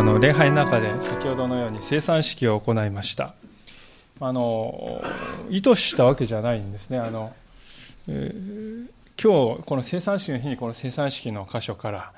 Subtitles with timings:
[0.00, 3.34] あの礼拝の中で先ほどのように生産式を行いました。
[4.18, 5.04] あの
[5.50, 6.98] 意図したわけじゃないんですね。
[6.98, 7.34] あの、
[8.08, 8.88] えー、
[9.22, 12.12] 今日この生産式の日にこの生産式の箇所から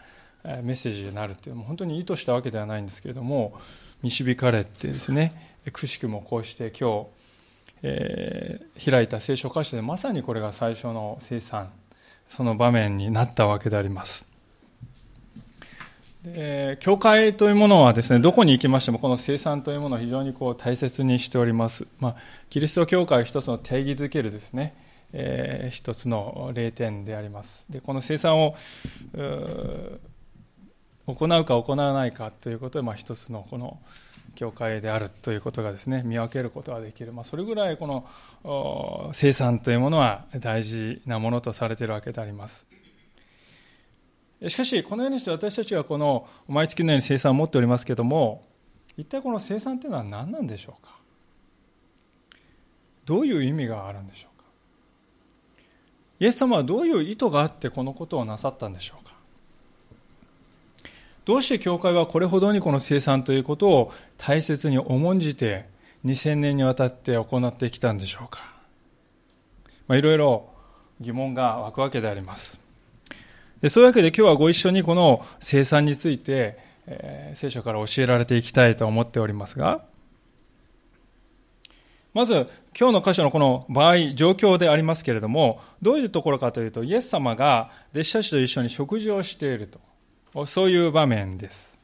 [0.45, 3.59] メッセージになるっていうのも本当に意図したわけではないんですけれども
[4.04, 7.06] 導かれてですねくしくもこうして今日、
[7.82, 11.68] えー、開いた聖書箇所でまさにこれが最初の生産
[12.28, 14.31] その場面になったわけであります。
[16.24, 22.16] で教会というものはですねどこに行きましてもこの生産というものを非常にこう大切にしております、まあ、
[22.48, 24.74] キリスト教会を一つの定義づけるですね、
[25.12, 27.66] えー、一つの霊点であります。
[27.70, 28.54] でこの生産を
[31.06, 33.80] 行うか行わないかということで、まあ、一つのこの
[34.36, 38.07] 教会であるということがですね見分けることができる、まあ、それぐらいこ
[38.45, 42.66] の生産というものは大事なものとされているわけであります。
[44.48, 48.45] しかし、このようにして私たちはこの毎月のように生産を持っておりますけれども、
[48.96, 50.96] 一体この生産というのは何なんでしょうか？
[53.04, 54.46] どういう意味があるんでしょうか？
[56.20, 59.13] イエス様はどういう意図があってこのことをなさったんでしょうか？
[61.24, 65.66] どうして教会はこれほどにこの生産ということを大切に重んじて
[66.04, 68.41] 2000年にわたって行ってきたんでしょうか、
[69.87, 70.50] まあ、いろいろ
[71.00, 72.62] 疑問が湧くわけであります。
[73.62, 79.84] でそういうわけで今日はご一緒にこの生産について、えー、聖書から教えられていきたいと思っておりますが、
[82.12, 89.69] まず今日の箇所のこの場合、状況でありますけれども、どういうところかというと、イエス様が弟子たちと一緒に食事をしている
[90.34, 91.78] と、そういう場面です。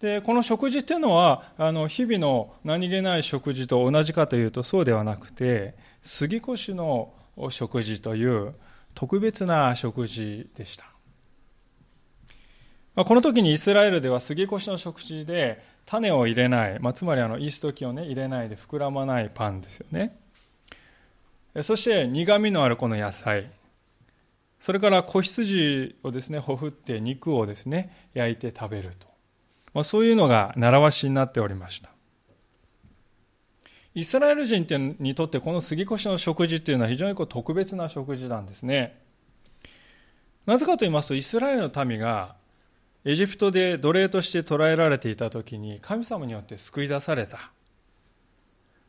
[0.00, 7.12] で、この食事っていうのは、あの、日々の何気ない食事と同じかというとそうではなくて、杉越の
[7.50, 8.54] 食事という、
[8.94, 10.86] 特別な食事でした。
[13.04, 20.18] この時にイスラエルでは杉越の食事で種を入れない、まあ、つまりあのイースト菌を、ね、入れないで膨らまないパンですよね。
[21.62, 23.50] そして苦みのあるこの野菜、
[24.60, 29.06] それから子羊をですね、ほふって肉をですね、焼いて食べると。
[29.72, 31.90] まあ、そういうのが習わしになっておりました。
[33.98, 34.64] イスラエル人
[35.00, 38.96] にとってこの杉越の食事っていうのは非常にこう特別な食事なんですね。
[40.46, 42.36] なぜかと言いますと、イスラエルの民が
[43.04, 47.50] エジプトで奴隷として捕らえられていた時に神様によって救い出された。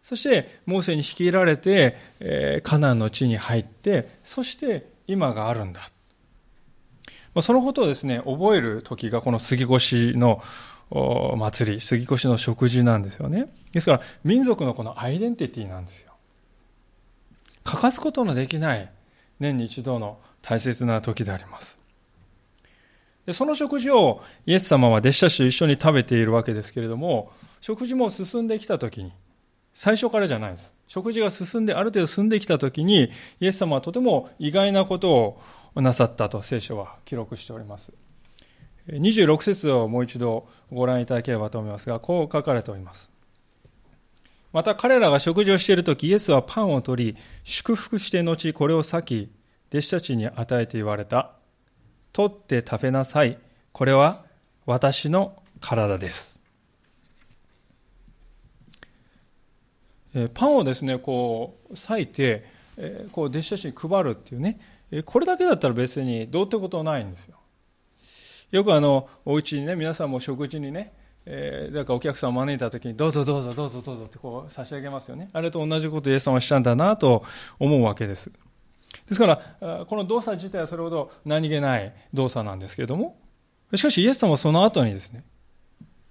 [0.03, 5.89] そして、モーセに率いられて、え、カナンの地に入って、そして今があるんだ。
[7.41, 10.43] そのことをですね、覚える時がこの杉越の
[10.91, 13.49] 祭り、杉越の食事なんですよね。
[13.71, 16.13] ですから、民族のこのアイデンティティなんですよ。
[17.63, 18.91] 欠かすことのできない
[19.39, 21.79] 年に一度の大切な時であります。
[23.25, 29.13] でその食事をイエス様は弟子たちと一緒に食べているわけですけれども、食事も進んできた時に、
[29.75, 30.73] 最初からじゃないです。
[30.87, 35.37] 食事が進んで、ある程度進んできた時に、イエス様はとても意外なこと
[35.75, 37.93] をなさったと聖書は記録しております。
[38.91, 43.09] 26節をもう一度ご覧いただければと思いますが、こう書かれております。
[44.51, 49.29] また彼らが食事をしているとき、イエスはパンを取り、祝福して後、これを裂き、
[49.69, 51.33] 弟子たちに与えて言われた。
[52.11, 53.37] 取って食べなさい。
[53.71, 54.25] これは
[54.65, 56.39] 私の体です。
[60.33, 62.45] パンをですね、こう、裂いて、
[63.11, 64.59] こう、弟子たちに配るっていうね、
[65.05, 67.38] これだけだったら別にどうってことないんですよ。
[68.51, 70.93] よくあの、お家にね、皆さんも食事にね、
[71.25, 75.29] えー、なんかお客さんを招いた時に、どうぞどうぞどうぞどうぞってこう差し上げますよね。
[75.33, 77.23] あれと同じことをイエス様はしたんだなと
[77.59, 78.31] 思うわけです。
[79.07, 79.27] ですか
[79.59, 83.17] ら、この動作自体はそれほど何気ない動作なんですけれども、
[83.75, 85.23] しかしイエス様はその後にですね、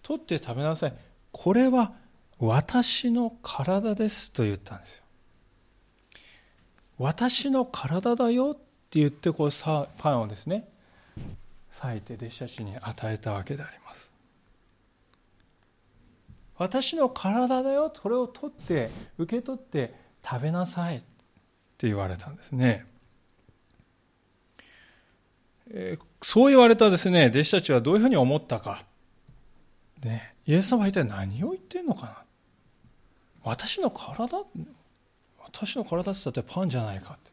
[0.03, 0.95] 取って食べなさい。
[1.33, 1.93] これは
[2.39, 5.05] 私の体ですと言ったんですよ。
[6.99, 9.49] 私の体だよって言って、こう、
[9.99, 10.69] パンをですね、
[11.83, 14.13] 裂いて弟子たちに与えたわけであります。
[16.57, 19.95] 私の体だよそれを取って受け取って
[20.29, 21.01] 食べなさいっ
[21.79, 22.85] て言われたんですね、
[26.23, 28.83] そう言われたですね弟子たちはどういうふうに思ったか、
[30.03, 32.17] ね、イエス様は一体何を言ってんのかな。
[33.45, 34.39] 私の体
[35.45, 37.31] 私の体って言ったってパンじゃないかって。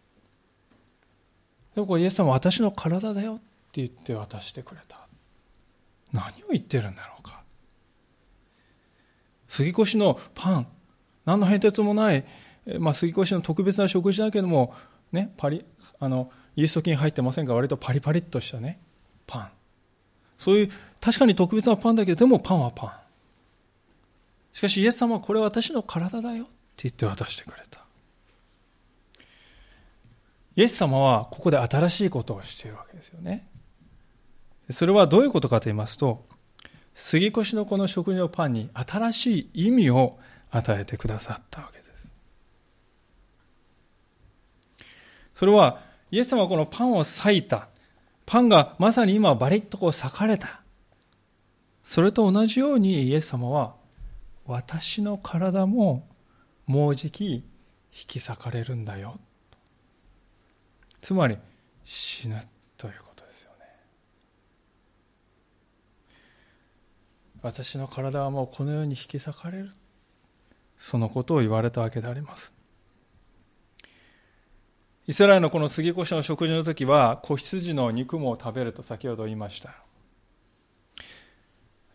[1.73, 3.54] でもこれイエス様は私の体だよって。
[3.81, 5.07] 言って渡してくれた。
[6.11, 7.41] 何を言ってるんだろうか。
[9.47, 10.67] 杉越のパン。
[11.25, 12.25] 何の変哲もない、
[12.79, 14.73] まあ、杉越の特別な食事だけども、
[15.11, 15.65] ね、パリ
[15.99, 18.79] あのイースト菌入ってませんが割とパリパリっとしたね。
[19.27, 19.49] パン。
[20.37, 20.71] そういう
[21.01, 22.91] 確かに特別なパンだけど、でもパンはパン。
[24.53, 26.43] しかしイエス様はこれは私の体だよ。
[26.43, 26.47] っ
[26.77, 27.85] て言って渡してくれた。
[30.57, 33.47] イエス様はここで新しいことをしているわけですよね。
[34.69, 36.25] それはどういうことかと言いますと、
[36.93, 40.17] 杉越のこの食事のパンに新しい意味を
[40.49, 42.07] 与えてくださったわけです。
[45.33, 45.81] それは、
[46.11, 47.67] イエス様はこのパンを裂いた。
[48.25, 50.61] パンがまさに今バリッとこう裂かれた。
[51.83, 53.75] それと同じようにイエス様は、
[54.45, 56.07] 私の体も
[56.65, 57.43] もうじき引
[57.91, 59.19] き裂かれるんだよ。
[61.01, 61.37] つまり、
[61.83, 62.41] 死ぬ
[62.77, 63.65] ということですよね。
[67.45, 69.71] 私の体はもうこのように引き裂かれる。
[70.79, 72.55] そのことを言われたわけであります。
[75.05, 79.75] イスラエルのこの杉越の食事の時は子羊の肉も食べると先ほど言いました。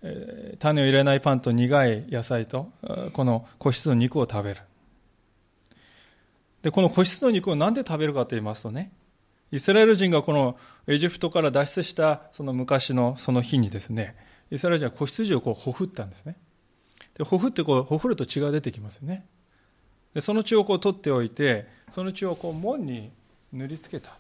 [0.03, 2.71] え、種を入れないパンと苦い野菜と
[3.13, 4.61] この子羊の肉を食べる。
[6.63, 8.93] で、この子羊の肉を何で食べるかと言いますとね、
[9.51, 10.57] イスラエル人がこの
[10.87, 16.37] エジプトから脱出したその昔のその日にですね、イスラエル人は子羊をこうほふったんですね。
[17.17, 19.27] でほふってこうほふると血が出てきますよね。
[20.15, 23.13] でその血をこう取っておいてその血をこう門に
[23.53, 24.17] 塗りつけた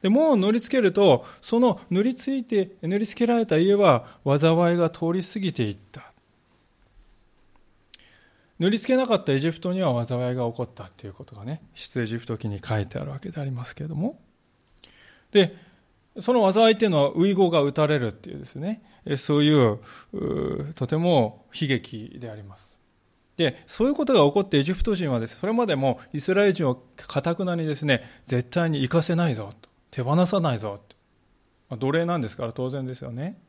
[0.00, 6.12] で門を塗りつけるとその塗りついて塗りつけられた家は災いが通り過ぎていった。
[8.58, 14.20] 塗りつけなかったエジプトには災いが起こったということがね出エジプト記に書いてあるわけでありますけれども。
[15.32, 15.56] で
[16.18, 18.82] その災いっていうのは、ウイゴが打たれるっていうですね、
[19.16, 19.78] そういう、
[20.74, 22.80] とても悲劇であります。
[23.36, 30.96] で、そういうことが起こってエジプト人はです、ね、それまでもイスラエル人をかたくなにですね、絶対に行かせないぞと、手放さないぞと。
[31.70, 33.40] まあ、奴隷なんですから当然ですよね。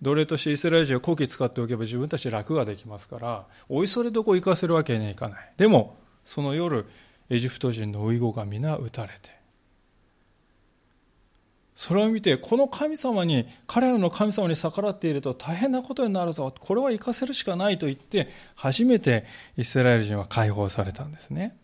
[0.00, 5.52] 奴隷としてイスラエル人を後期使っておけば自分たち楽ができますから、おいそれどこ行かせるわけにはいかない。
[5.56, 6.86] でも、その夜、
[7.28, 9.37] エジプト人のウイゴが皆撃たれて、
[11.78, 16.52] それを見て、この神様に、彼らの神様に逆らっていると大変なことになるぞ。
[16.58, 19.24] これは生かせるしかないと言って、初めて
[19.56, 21.56] イスラエル人は解放されたんですね。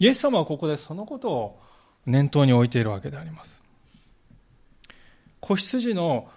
[0.00, 1.60] イエス様はここでそのことを
[2.04, 3.62] 念頭に置いているわけであります。
[5.38, 6.28] 子羊の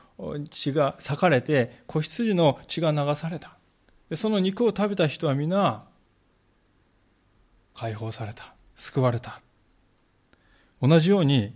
[0.52, 3.58] 血が裂かれて、子羊の血が流された。
[4.14, 5.86] その肉を食べた人は皆、
[7.74, 8.54] 解放された。
[8.76, 9.42] 救われた。
[10.82, 11.54] 同じように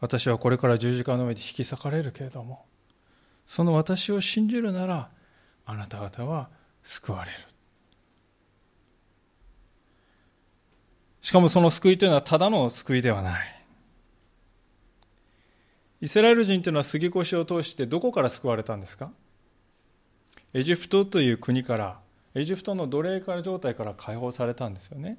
[0.00, 2.64] 私はこれから十字架の上で引き裂かれるけれども
[3.46, 5.10] その私を信じるなら
[5.66, 6.48] あなた方は
[6.82, 7.38] 救われる。
[11.20, 13.62] しかもその救いというのはただの救いではない。
[16.00, 19.10] イスラエル人というのは杉越を通してどこから救われたんですか？
[20.54, 21.98] エジプトという国から
[22.34, 25.18] エジプトの奴隷から状態から解放されたんですよね。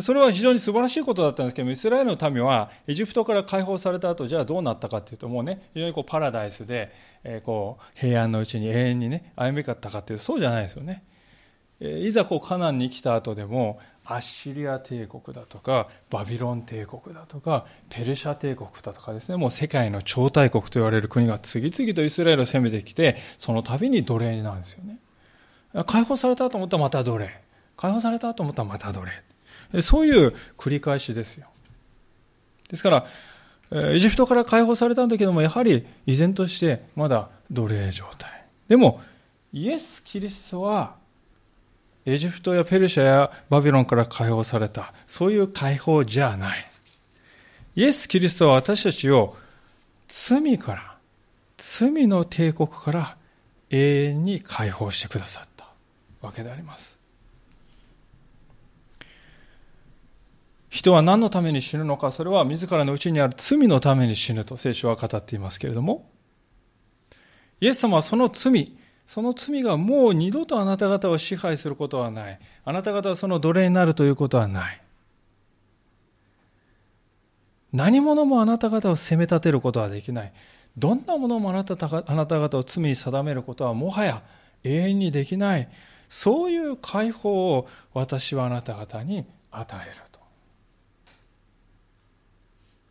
[0.00, 6.90] それは非常に素晴らしいことだったんですけどイスラエルの民はエジプトから解放された後じゃあどうなったかっていうともうね非常にこうパラダイスで、
[7.24, 11.04] えー、こう平安のうちに永遠にね歩みかったかっていうとそうじゃないですよね、
[11.80, 24.98] えー、いざこうカナンに来た後でもアッシリア帝国だとかバビロン帝国だとかペルシャ帝国だとかですねもう世界の超大国と言われる国が次々とイスラエルを攻めてきてその度に奴隷になるんですよね。
[25.86, 27.30] 解放されたと思ったらまた奴隷。
[27.76, 29.10] 解放されたと思ったらまた奴隷。
[29.80, 31.46] そういう繰り返しですよ。
[32.68, 33.06] ですから、
[33.92, 38.44] エジプトから解放されたんだけども、やはり依然としてまだ奴隷状態。
[38.68, 39.00] でも、
[39.52, 40.96] イエス・キリストは、
[42.04, 46.66] エジプトやペルシャやバビロンから解放された、そういう解放じゃない。
[47.76, 49.36] イエス・キリストは私たちを
[50.08, 50.96] 罪から、
[51.56, 53.16] 罪の帝国から
[53.70, 55.68] 永遠に解放してくださった
[56.20, 57.01] わけであります。
[60.72, 66.10] 人は何のために死ぬのか、それは自らの内にある罪のために死ぬと聖書は語っていますけれども、
[67.60, 68.74] イエス様はその罪、
[69.06, 72.40] その罪がもう二度とあなた方を支配することはない。
[72.64, 74.80] あなた方はその奴隷になるということはない。
[77.74, 80.32] 何者もあなた方を責め立てることはできない。
[80.78, 81.74] どんなものもあなた
[82.06, 84.22] あなた方を罪に定めることはもはや
[84.64, 85.68] 永遠にできない。
[86.08, 90.11] そういう解放を私はあなた方に与える。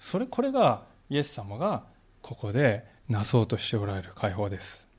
[0.01, 0.81] それこれが
[1.11, 1.83] イエス様が
[2.23, 4.89] ここでなそうとしておられる解放です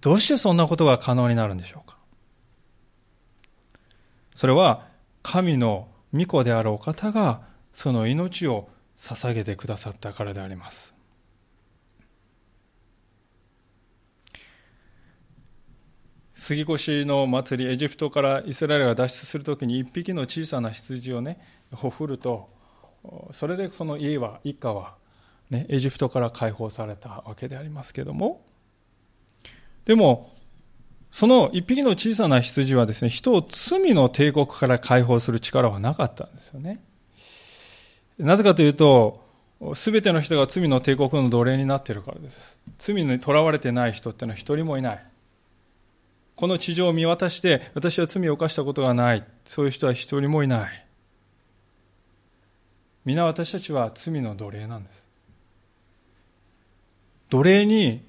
[0.00, 1.98] どうしてそんなことが可能になるんでしょうか？
[4.34, 4.86] それは
[5.22, 7.42] 神の御子であるお方が
[7.74, 10.94] その命を捧げてくださったからであります。
[16.50, 21.38] 杉越の祭りエジプトからイスラエルが脱出するときに一匹の小さな羊をね
[21.72, 22.50] ほふると
[23.30, 24.96] それでその家は一家は、
[25.48, 28.44] ね、エジプトから解放されたわけでありますけども。
[29.84, 30.32] でも
[31.12, 36.80] その一匹の小さな羊はですね人を罪の帝国から解放する力はなかったんですよね。
[38.18, 39.24] なぜかというと
[39.74, 42.58] 全ての人が罪の帝国の奴隷になっているからです。
[42.78, 45.09] 罪にとらわれてない人っていうのは一人もいない。
[46.40, 49.26] この地上を見渡して私は罪を犯したことがない。
[49.44, 50.86] そういう人は一人もいない。
[53.04, 55.06] 皆私たちは罪の奴隷なんです。
[57.28, 58.02] 奴隷に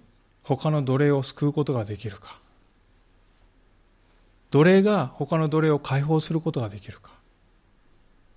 [0.43, 2.39] 他の奴隷を救うことができるか。
[4.49, 7.11] 奴隷が他の奴隷を解放することができるか。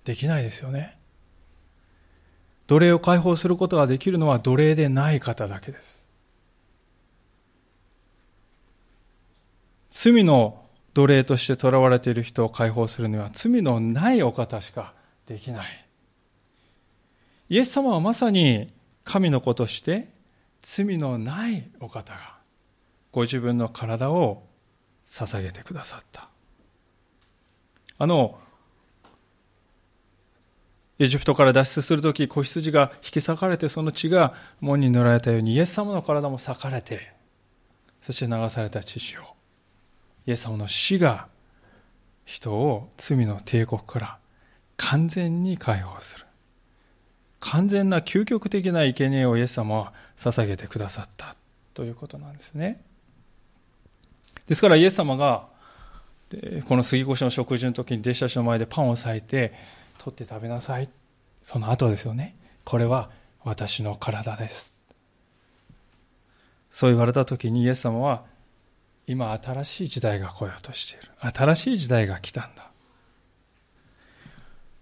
[0.03, 0.97] できないですよね。
[2.67, 6.04] 奴隷を解放することができるのは奴隷でない方だけです。
[9.97, 10.61] 罪の
[10.93, 14.93] 奴隷として囚われている人を解放するには罪のないお方しか
[15.25, 15.85] できない。
[17.47, 18.73] イエス様はまさに
[19.05, 20.09] 神の子として
[20.61, 22.35] 罪のないお方が
[23.13, 24.43] ご自分の体を
[25.07, 26.27] 捧げてくださった。
[27.97, 28.37] あの、
[30.99, 37.13] エジプトから脱出するとき、子羊が引き裂かれて、その血が門に塗られたように、イエス様の体も裂かれて、
[38.01, 39.35] そして流された血潮。
[40.27, 41.27] イエス様の死が
[42.25, 44.17] 人を罪の帝国から
[44.77, 46.25] 完全に解放する。
[47.39, 51.35] 完全な究極的な生贄をイエス様は捧げてくださった
[51.75, 52.81] ということなんですね。
[54.47, 55.47] ですからイエス様が
[56.67, 59.53] この杉越の食事の時に弟子たちの前でパンを裂いて
[59.99, 60.89] 取って食べなさい。
[61.43, 62.35] その後ですよね。
[62.63, 63.11] これは
[63.43, 64.73] 私の体です。
[66.71, 68.23] そう言われた時にイエス様は
[69.07, 71.11] 今新しい時代が来ようとしている。
[71.33, 72.69] 新しい時代が来たんだ。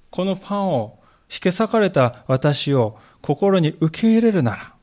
[0.09, 0.99] このパンを
[1.31, 4.73] 引け裂かれた私を心に受け入れるなら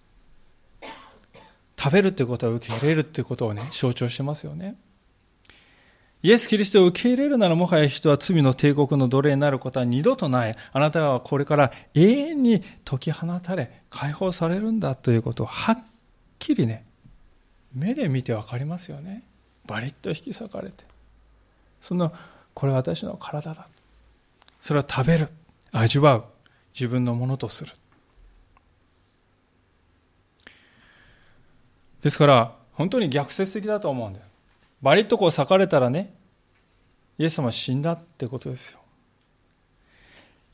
[1.79, 4.77] 食べるってことは受け入れるってことをね象徴してますよね。
[6.23, 10.57] イエス・キリストを受け入れるならもはや人は罪の帝国の奴隷になることは二度とない。
[10.73, 15.79] あなたはこれから永遠に解き放たれ解放されるんだということをはっ
[16.39, 16.85] きりね
[17.73, 19.23] 目で見て分かりますよね。
[19.71, 20.85] バリッと引き裂かれて。
[21.81, 22.13] その
[22.55, 23.69] これは私の体だ。
[24.61, 25.29] それは食べる。
[25.71, 26.25] 味わう。
[26.75, 27.73] 自分のものとする。
[32.03, 34.27] ですから本当に逆説的だと思うんだよ。
[34.83, 36.15] バリッとこう裂かれたらね
[37.19, 38.81] イエス様死んだってことですよ。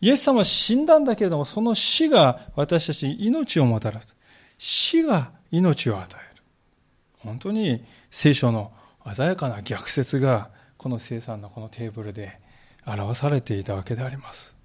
[0.02, 4.14] イエス様は死んだんだけれどもその死が私たちに命をもたらす。
[4.58, 6.42] 死が命を与える。
[7.20, 8.72] 本当に聖書の
[9.14, 12.38] 鮮やかな逆説がこの生産のこのテーブルで
[12.86, 14.56] 表されていたわけであります。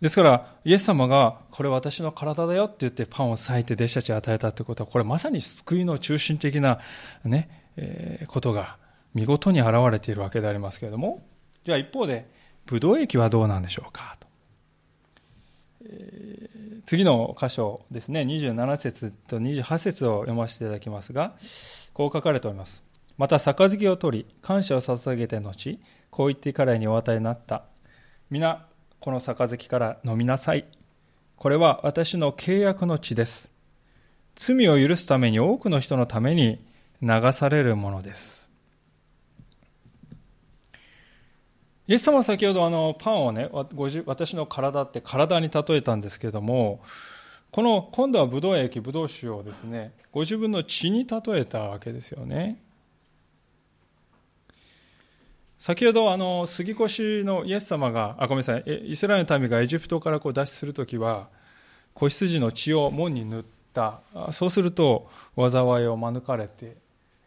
[0.00, 6.80] ですから、イエス様が、これ私の体だよって言ってパンを裂いて弟子たちに与えたってことは、これまさに救いの中心的な
[7.24, 8.78] ね、え、ことが
[9.14, 11.24] 見事に現れているわけでありますけれども、
[11.64, 12.28] じゃあ一方で、
[12.66, 14.26] ブドウ液はどうなんでしょうかと。
[16.84, 21.34] 次の箇所ですね、27節と28節を読ませていただきますが、
[21.92, 22.82] こう書かれております。
[23.18, 25.78] また、杯を取り、感謝を捧げて後、
[26.10, 27.64] こう言って彼にお与えになった。
[28.30, 28.66] 皆、
[29.00, 30.66] この杯から飲みなさい。
[31.36, 33.50] これは私の契約の地です。
[34.34, 36.64] 罪を許すために多くの人のために
[37.02, 38.41] 流されるものです。
[41.92, 43.50] イエス様は先ほどあのパンをね、
[44.06, 46.80] 私の体って体に例えたんですけども、
[47.50, 52.62] この今度はブドウ液、ブドウ酒をですね、ご自分の血に例えたわけですよね。
[55.58, 61.28] 先ほどあの杉越のイエス様が、あ、ごめんなさい、イスラエルの民がエジプトからこう脱出するときは、
[61.92, 63.44] 子羊の血を門に塗っ
[63.74, 64.00] た。
[64.32, 65.50] そうすると、災
[65.82, 66.74] いを免れて、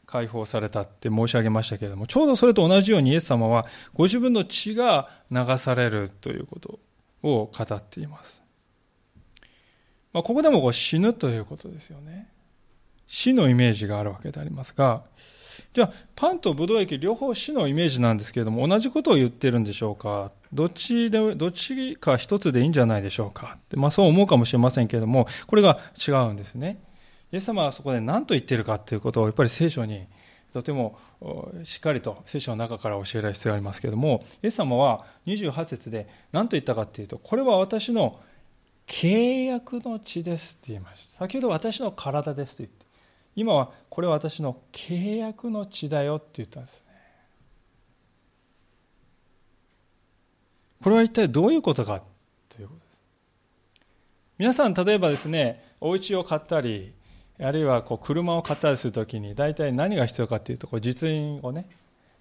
[0.05, 6.79] 解放されたって申し上げましたけれども、ちょうどそれと同じようにイエス様はご自分の血が流されるということ
[7.23, 8.43] を語っています。
[10.13, 12.29] まあ、ここでもこう死ぬということですよね。
[13.07, 15.03] 死のイメージがあるわけでありますが、
[15.73, 20.31] じゃあ、パンとブドウ液両方死のイメージなんですけれども、同じことを言ってるんでしょうか？
[20.51, 23.55] どっちで、どっちか一つでいいんじゃないでしょうか？
[23.57, 26.79] ってまあそう思うかもしれませんけれども、これが違うんですね。
[27.35, 30.07] イエス様はそこで何と言っているかということをやっぱり聖書に
[30.53, 30.97] とても
[31.65, 38.21] しっかりと聖書の中から教えられる必要がありますけれども、イエス様は28節で何と言ったかというと、これは私の
[38.87, 41.17] 契約の地ですって言いました。
[41.17, 42.85] 先ほど私の体ですと言って、
[43.35, 46.85] 今はこれは私の契約の地だよって言ったんですね。
[50.81, 52.01] これは一体どういうことか
[52.47, 53.01] ということです。
[54.37, 56.93] 皆さん、例えばですね、お家を買ったり、
[57.39, 61.67] あるいはこう車を買ったりするときに、大体何が必要かというと、こう実印をね、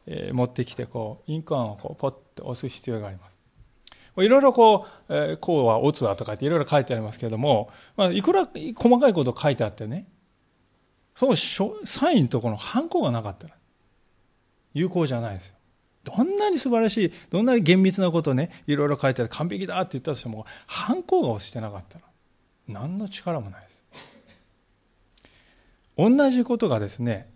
[0.07, 3.39] え、持ってきて、こう、印鑑をこうポッと押す必要があります。
[4.17, 10.07] いろいろこう、え、こうはオツだとかっていろいろ書いてありますけれども、まあ、いくら細かいこと書いてあってね、
[11.15, 13.55] そう、サインとこのハンコがなかったら、
[14.73, 15.55] 有効じゃないですよ。
[16.05, 22.05] どんなに素晴らしい、どんなに厳密なことね、いろいろ書いてあって完璧だって言ったとしても、ハンコが押してなかったら、
[22.69, 23.74] 何の力もないです。
[25.97, 27.31] 同じことがですね、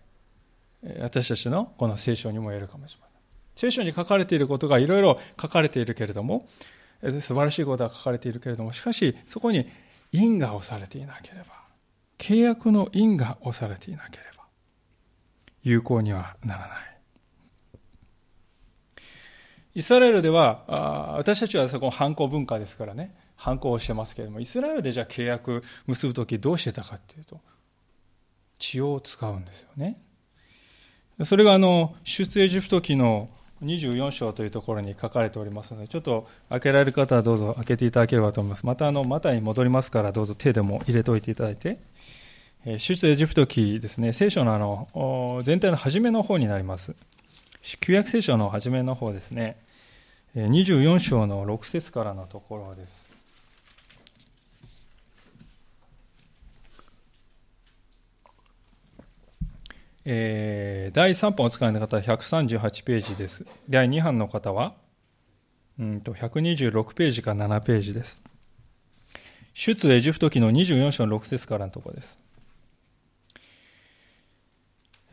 [1.00, 3.18] 私たちのこの聖書にも言えるかもしれません。
[3.56, 6.46] 聖書に書かれていることがいろいろ書かれているけれども、
[7.02, 9.68] 素晴らしいことが書かれているけれども、しかしそこに
[10.12, 11.46] 因が押されていなければ、
[12.18, 14.44] 契約の因が押されていなければ、
[15.62, 16.98] 有効にはならない。
[19.74, 27.40] イスラエルでは、私たちはそこ反抗文化ですからね、反抗をしてますけれども、イスラエルでじゃあ契約結ぶときどうしてたかっていうと、
[28.58, 30.00] 血を使うんですよね。
[31.24, 33.28] それがあの、出エジプト記の
[33.62, 38.64] 24章というところに書かれておりますので、ちょっと開けられる方はどうぞ開けていただければと思います。
[38.64, 41.78] またあの、またに戻りますから、どうぞ手でも入れておいていただいて。
[42.78, 46.94] 出エジプト記ですね、聖書のあの、全体の初めの方になります。
[47.80, 49.56] 旧約聖書の初めの方ですね、
[50.34, 53.07] 24章の6節からのところです。
[60.10, 63.44] えー、第3版お使いの方は138ページです。
[63.68, 64.74] 第2版の方は、
[65.78, 68.18] うんと126ページか7ページです。
[69.52, 72.20] 出エジプト記の24章の6節からのところです。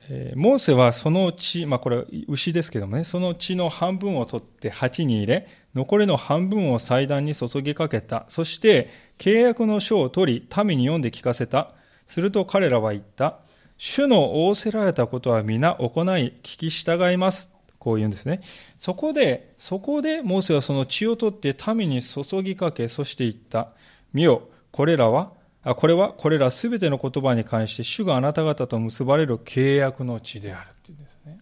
[0.08, 8.24] えー、モーセはその血、まあこれ牛ですけどもね、その血の半分を取って鉢に入れ、残りの半分を祭壇に注ぎかけた。
[8.30, 11.74] そして契約の書を取り、民に読んで聞かせた。
[12.08, 13.40] すると彼らは言った。
[13.78, 17.52] 主の仰せられたことは皆行い、聞き従います。
[17.78, 18.42] こう言うんですね。
[18.80, 23.74] そこで、そこで、モーセはその血を取って民に注ぎかけ、そして言った。
[24.14, 30.70] 見よ、これらは、あこれは、これらすべての言葉に関して、主があなた方と結ばれる契約の地である。
[30.72, 31.40] っていうんですね。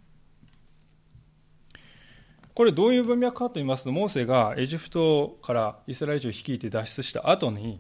[2.53, 7.79] これどういう文脈かと言いますと、モーセがエジプトからイスラエル人を率いて脱出した後に、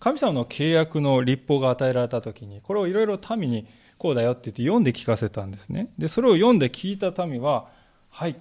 [0.00, 3.66] 神様の契約の立法が与えられた時に、これをいろいろ民に
[3.98, 5.90] こうだよって言って読んで聞かせたんですね。
[5.98, 7.68] で、それを読んで聞いた民は、
[8.10, 8.36] はい、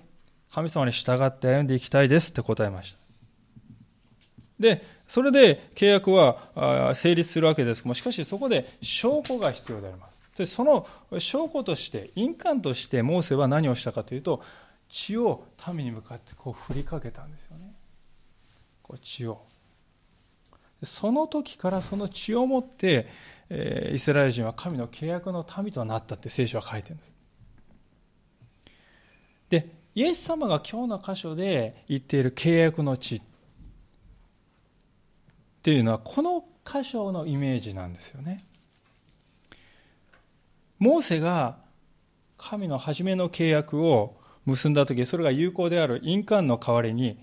[0.51, 2.99] 神様に従って歩んでいきたいですって答えました。
[4.59, 10.17] で、それで契約は成立するわけですが、しかしそこで証拠が必要であります。
[10.37, 10.85] でその
[11.17, 14.43] 証拠として、印鑑としてモーセは何をしたかというと、
[14.89, 15.43] 血を
[15.73, 17.73] 民に向かってこう振りかけたんですよね。
[18.83, 19.41] こう血を。
[20.83, 23.07] その時からその血をもって、
[23.49, 27.11] えー、イスラエル人は神の契約の民となったって聖書は書いてるんです。
[29.49, 33.21] で、イエス様が今日の箇所で言っている契約の地っ
[35.63, 38.45] ていうのはこの箇所のイメージなんですよね。
[40.77, 41.57] モーセが
[42.37, 47.17] 神の初めの契約を結んだ時それが有効である印鑑の代わりに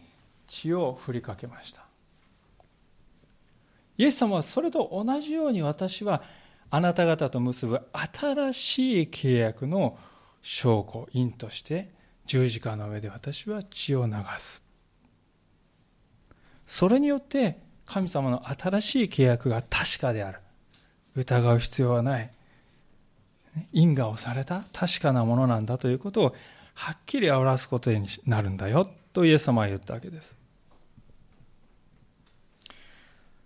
[0.49, 1.84] 血を振りかけました。
[3.97, 6.23] イエス様はそれと同じように私は
[6.71, 9.97] あなた方と結ぶ新しい契約の
[10.43, 11.93] 証拠、因として
[12.27, 14.65] 十字架の上で私は血を流す。
[16.67, 20.41] それによって神様の新しい契約が確かである。
[21.15, 22.31] 疑う必要はない。
[23.73, 26.35] 因果をされた確かなものなんだということを
[26.75, 30.37] はっきり表すことになるんだよとイエス様は言ったわけです。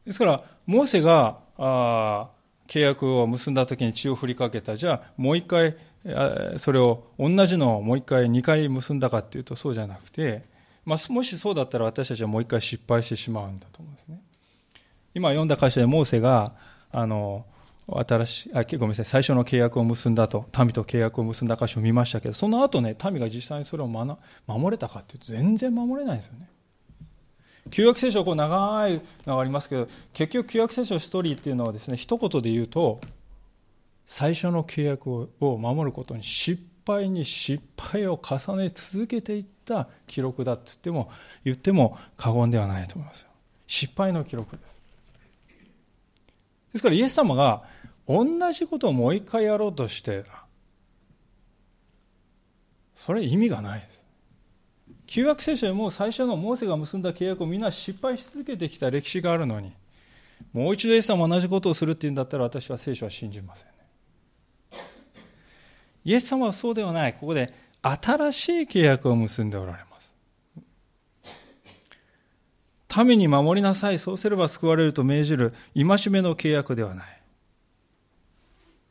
[0.09, 2.29] ですから、モーセがあ
[2.67, 5.77] 契約を結んだ時に血を振りかけた、じゃあもう一回、
[6.57, 10.45] それを同じのをもう一回、二回結んだかっていうとそうじゃなくて、
[10.87, 14.19] まあ、もしそうだったら私たちはもう一回失敗してしまうんだと思うんですね。
[15.15, 16.55] 今読んだ箇所でモーセが、
[16.91, 17.45] あの、
[17.87, 24.17] 新しい、あ、ごめんなさい、最初の契約を結んだと、民と契約を結んだ箇所を見ましたけど、その後ね、民が実際にそれを守
[24.71, 26.49] れたかっていうと全然守れないですよね。
[27.71, 33.01] 旧約聖書こう長いのがありますけど結局旧約聖書ストーリーっていうのはですね一言で言うと
[34.07, 41.11] 最初の契約を守ることに失敗に失敗を重ね続けていった記録だって言っても
[41.45, 43.29] 言っても過言ではないと思いますよ。
[43.67, 44.81] 失敗の記録です。
[46.73, 47.65] ですからイエス様が
[48.09, 50.25] 同じことをもう一回やろうとして
[52.95, 54.08] それ意味がないです。
[55.09, 59.73] 旧約聖書にも最初のモーセが結んだ契約をみんな失敗し続けてきた歴史があるのに
[60.53, 63.75] もう一度イエス様同じことをするっていうんだったら私は聖書は信じませんね。
[66.05, 67.15] イエス様はそうではない。
[67.15, 70.15] ここで新しい契約を結んでおられます。
[73.05, 73.99] 民に守りなさい。
[73.99, 75.55] そうすれば救われると命じる。
[75.75, 77.21] 戒めの契約ではない。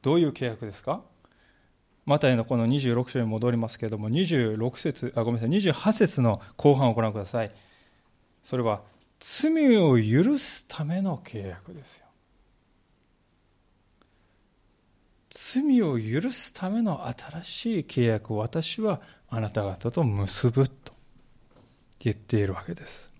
[0.01, 1.01] どういう契約ですか？
[2.07, 7.51] マタイのこの26章に戻りますけれども、26節、あ、ごめんなさい、28節の後半をご覧ください。
[8.43, 8.81] それは、
[9.19, 12.05] 罪を許すための契約ですよ。
[15.29, 20.93] 罪を許すための新しい契約を私はあなた方と結ぶと
[21.99, 23.11] 言っているわけです。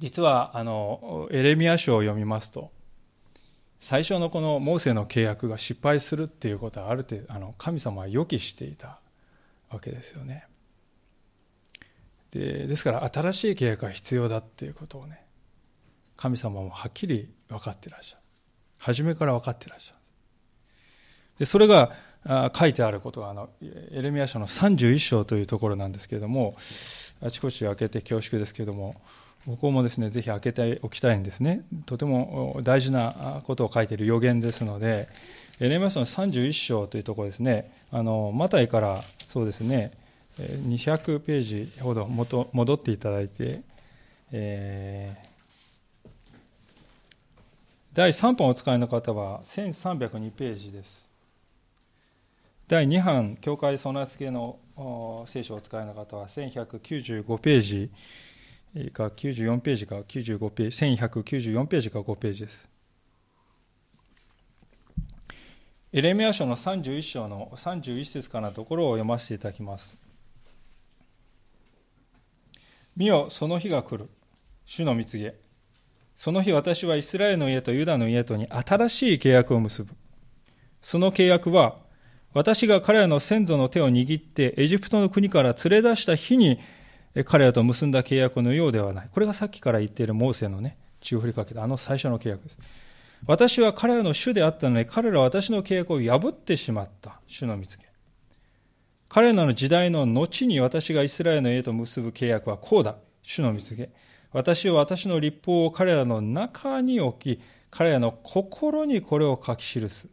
[0.00, 2.72] 実はあのエレミア書を読みますと
[3.80, 9.00] 最初のこのモーセの契約が失敗するっていうことはある程度あの神様は予期していた
[9.70, 10.46] わけですよね。
[12.30, 15.24] でですから新しい契約が必要だっていうことをね
[16.16, 18.22] 神様もはっきり分かってらっしゃる。
[18.78, 19.98] 初めから分かってらっしゃる。
[21.38, 21.92] でそれが
[22.54, 26.56] 書いてあることがあのエレミア書の31章というところなんですけれども
[27.22, 29.00] あちこち開けて恐縮ですけれども
[29.46, 31.62] ここもですね、ぜひ開けておきたいんですね。
[31.86, 35.08] とても大事なことを書いている予言ですので、
[35.60, 39.92] エレミアスの31章というところですね、あの、マタイからそうですね、
[40.38, 43.62] 200ページほど戻っていただいて、
[44.32, 46.08] えー、
[47.94, 51.08] 第3版お使いの方は1302ページです。
[52.68, 54.58] 第2版、教会備え付けの
[55.26, 57.90] 聖書をお使いの方は1195ページ
[58.92, 62.68] か94ページか95ページ、1194ページか5ページです。
[65.92, 69.96] エレミア書の31章の31節からのところを読ませていただきます。
[72.96, 74.08] 見よ、その日が来る。
[74.64, 75.34] 主の蜜げ。
[76.14, 79.94] その日私はイスラエルの家とユダの家とに新しい契約を結ぶ。
[80.80, 81.78] その契約は、
[82.34, 86.60] 私が彼らの先祖の手を握ってエジプトの国から連れ出した日に
[87.24, 89.08] 彼らと結んだ契約のようではない。
[89.12, 92.58] これがさっきから言っているモーセのね、血を振りかけたあの最初の契約です。
[93.26, 97.20] 私は彼らの主であったのに、彼らは私の契約を破ってしまった。
[97.26, 97.90] 主の見つけ。
[99.08, 102.96] 彼らの時代の後に私がイスラエルの家と結ぶ契約はこうだ。
[103.22, 103.90] 主の見つけ。
[104.32, 110.08] 私は私の立法を彼らの中に置き、彼らの心にこれを書き記す。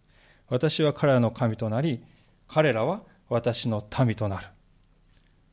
[0.50, 2.04] 私は彼らの神となり、
[2.48, 4.48] 彼らは私の民となる。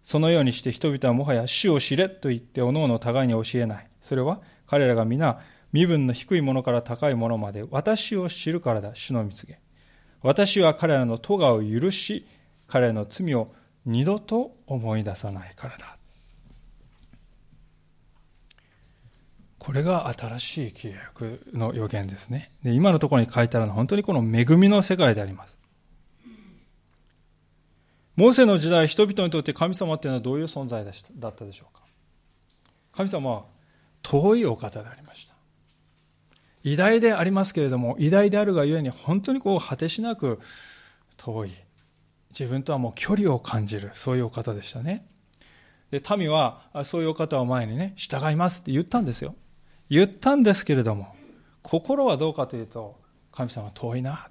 [0.04, 3.88] そのようにして人々はもはや死を知れと言っておのおの互いに教えない。
[4.02, 5.40] それは彼らが皆
[5.72, 9.58] 身分の低いものから高いものまで私を知るからだ、主の蜜げ。
[10.22, 12.26] 私は彼らの咎を許し、
[12.68, 13.52] 彼らの罪を
[13.86, 15.96] 二度と思い出さないからだ。
[19.58, 22.50] これが新しい契約の予言ですね。
[22.62, 25.58] で今のところに書いてあるのは本当にこの恵みの世界であります。
[28.16, 31.82] モーセの時代、人々にとって神様っていうのはどういう存在だったでしょうか？
[32.92, 33.44] 神様は
[34.02, 35.34] 遠いお方でありました。
[36.62, 40.40] 偉大でありますけれども、偉大であるがゆえに本当にこう果てしなく
[41.16, 41.52] 遠い。
[42.30, 45.06] 自分とはもう距離を感じる、そういうお方でしたね。
[45.90, 49.34] で、民はそういうお方を前にね、従いますって言ったんですよ。
[49.90, 51.14] 言ったんですけれども、
[51.62, 53.00] 心はどうかというと、
[53.32, 54.28] 神様は遠いな。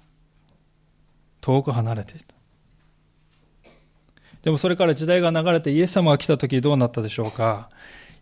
[1.40, 2.34] 遠く離れていた。
[4.44, 7.70] でもそれから時代が流れてイエス様が来た時どうなったでしょうか？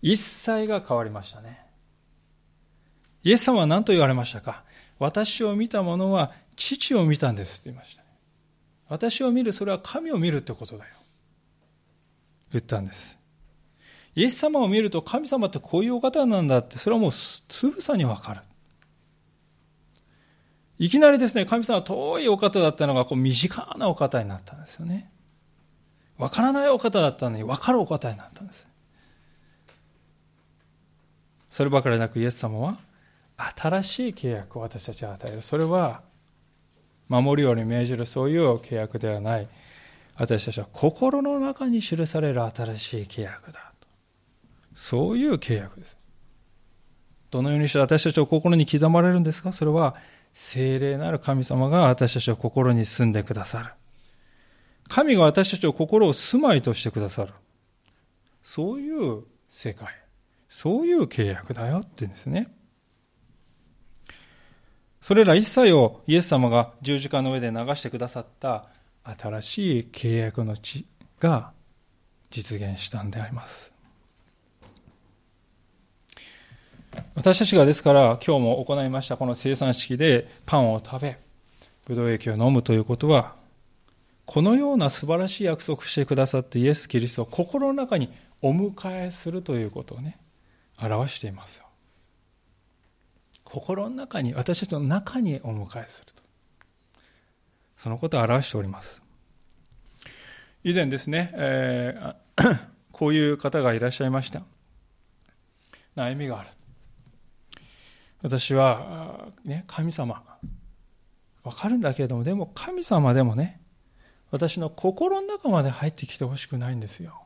[0.01, 1.61] 一切が変わりましたね。
[3.25, 4.63] イエス様は何と言われましたか？
[5.01, 8.09] 私を見た者は父を見たんですって言いました、ね。
[8.89, 10.95] 私を見る、それは神を見るってことだよ。
[12.53, 13.19] 言ったんです。
[14.15, 18.41] イエス様を見ると神様ってこういうお方なんだって、それはもうつぶさにわかる。
[20.79, 25.12] いきなりですね、神様は遠いお方だったのがこう身近なお方になったんですよね。
[26.19, 28.67] わからないお方だったのに、わかるお方になったんです。
[31.51, 32.79] そればかりなくイエス様は、
[33.37, 35.43] 新しい契約を私たちに与える。
[35.43, 36.03] それは、
[37.09, 39.49] 守るように命じるそういう契約ではない。
[40.15, 43.89] 私たちは心の中に記される新しい契約だと。
[44.75, 45.99] そういう契約です。
[47.31, 49.53] どのようにして私たちを心に刻まれるんですか？
[49.53, 49.95] それは
[50.35, 53.71] 精霊なる神様が私たちを心に住んでくださる。
[54.89, 57.33] 神が私たちを心を住まいとしてくださる。
[58.43, 59.89] そういう世界。
[60.49, 62.53] そういう契約だよって言うんですね。
[65.01, 68.69] それら一切をイエス様が十字架の上で流してくださった
[69.03, 70.87] 新しい契約の地
[71.19, 71.53] が
[72.31, 73.73] 実現したんであります。
[77.15, 81.19] 私たちがですから今日も行いましたこの生産式でパンを食べ、
[81.87, 83.35] ブドウ液を飲むということは、
[84.33, 90.19] このような素晴らしい約束してくださってイエス・キリストを心の中にお迎えするということをね、
[90.81, 91.67] 表していますよ。
[93.45, 96.23] 心の中に、私たちの中にお迎えすると。
[97.77, 99.03] そのことを表しております。
[100.65, 102.59] 以前ですね、えー、
[102.91, 104.45] こういう方がいらっしゃいました。
[105.95, 106.49] 悩みがある。
[108.23, 110.25] 私は、ね、神様、
[111.45, 113.61] わかるんだけれども、でも神様でもね、
[114.33, 117.23] 私の心の中まで入ってきてほしくないんですよ。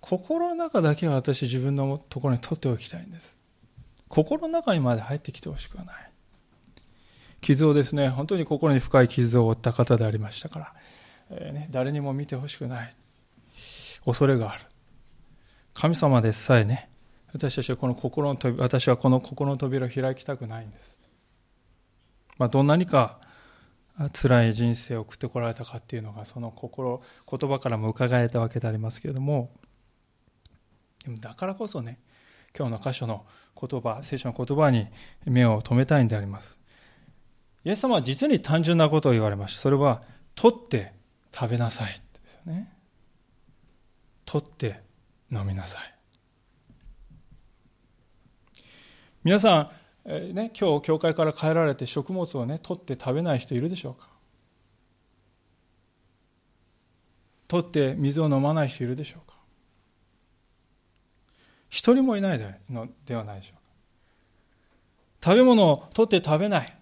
[0.00, 3.36] 心の中だけは私自分のところに取っておきたいんです。
[4.08, 6.10] 心の中にまで入ってきてほしくはない。
[7.42, 10.74] 傷をですね、本当に心に深い傷を負った方でありましたから、
[11.30, 12.96] えー、ね、誰にも見てほしくない。
[14.06, 14.64] 恐れがある。
[15.74, 16.88] 神様でさえね、
[17.34, 21.02] 私たちはこの心の扉、私はこの心の扉を開きたくないんです。
[22.38, 23.18] まあ、どんなにか
[24.12, 29.50] 辛い人生を送ってこられたかっていうのが、その心、言葉からも伺えたわけでありますけれども、
[31.04, 32.00] でもだからこそね、
[32.56, 33.24] 今日の箇所の
[33.60, 34.88] 言葉、聖書の言葉に
[35.24, 36.58] 目を留めたいんであります。
[37.64, 39.60] イエス様は実に単純なことを言われました。
[39.60, 40.02] それは、
[40.34, 40.92] 取って
[41.32, 41.92] 食べなさい。
[41.92, 42.72] ですよね。
[44.24, 44.80] 取って
[45.30, 45.94] 飲みなさい。
[49.24, 49.70] 皆さん、
[50.04, 54.08] えー、ね、今日教会から帰られて食物をね取って食べない人いるでしょうか？
[57.48, 59.36] 取って水を飲まない人いるでしょうか？
[61.68, 63.62] 一人もいないのではないでしょうか？
[65.30, 66.76] 食べ物を取って食べない。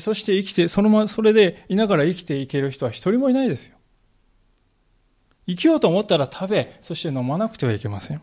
[0.00, 3.76] そして生きてそのそれでいながら生きていける人は一人もいないですよ。
[5.46, 8.22] 生きようと思ったら食べそして飲まなくてはいけません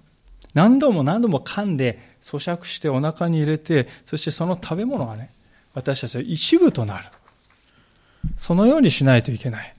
[0.54, 5.32] 何度も何度も噛んで咀嚼してお腹に入れて、そしてその食べ物がね、
[5.73, 7.06] 私たちの一部となる。
[8.38, 9.75] そのようにしないといけない。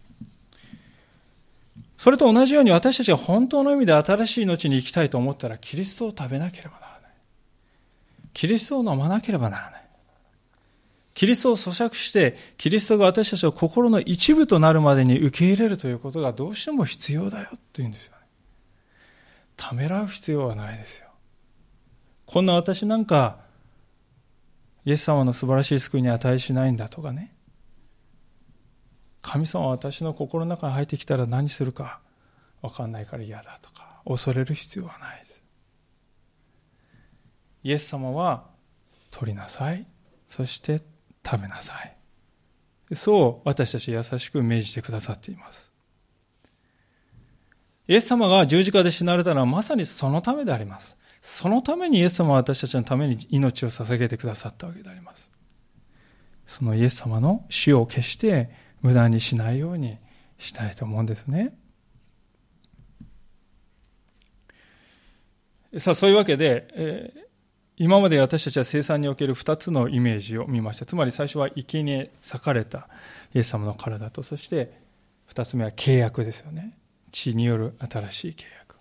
[1.99, 7.13] それと同じように私たちが本当の意味で新しい命に生きたいと思ったら、キリストを食べなければならない。
[8.33, 9.83] キリストを飲まなければならない。
[11.15, 18.15] キリストを咀嚼して、キリストが私たちを心の一部となるまでに受け入れるということがどうしても必要だよって言うんですよ。
[19.63, 21.07] ためらう必要はないですよ。
[22.27, 23.39] こんな私なんか、
[24.85, 27.33] イエス様の素晴らしい救いに値しないんだとかね。
[29.21, 32.01] 神様は私の心の中に入ってきたら何するか
[32.61, 35.43] 分かんないから嫌だとか、恐れる必要はないです。
[37.63, 38.51] イエス様は、
[39.13, 39.87] 取りなさい。
[40.27, 40.83] そして
[41.25, 41.97] 食べなさい。
[42.97, 45.72] そう私たち優しく命じてくださっています。
[47.89, 50.97] イエス様が十字架で死なれたのはまさにそのためであります。
[51.21, 55.31] そのためにイエス様は私たちのために命を捧げてくださったわけであります。
[56.47, 58.51] そのイエス様の死を決して
[58.83, 59.99] 無駄にしないように
[60.39, 61.55] したいと思うんですね。
[65.79, 67.21] さあ、そういうわけで、えー、
[67.79, 70.85] 今まで私たちは生産における2つのイメージを見ました。
[70.85, 72.89] つまり最初は生贄裂かれた
[73.35, 74.79] イエス様の体と、そして
[75.33, 76.77] 2つ目は契約ですよね。
[77.13, 78.77] 血による新しい契約。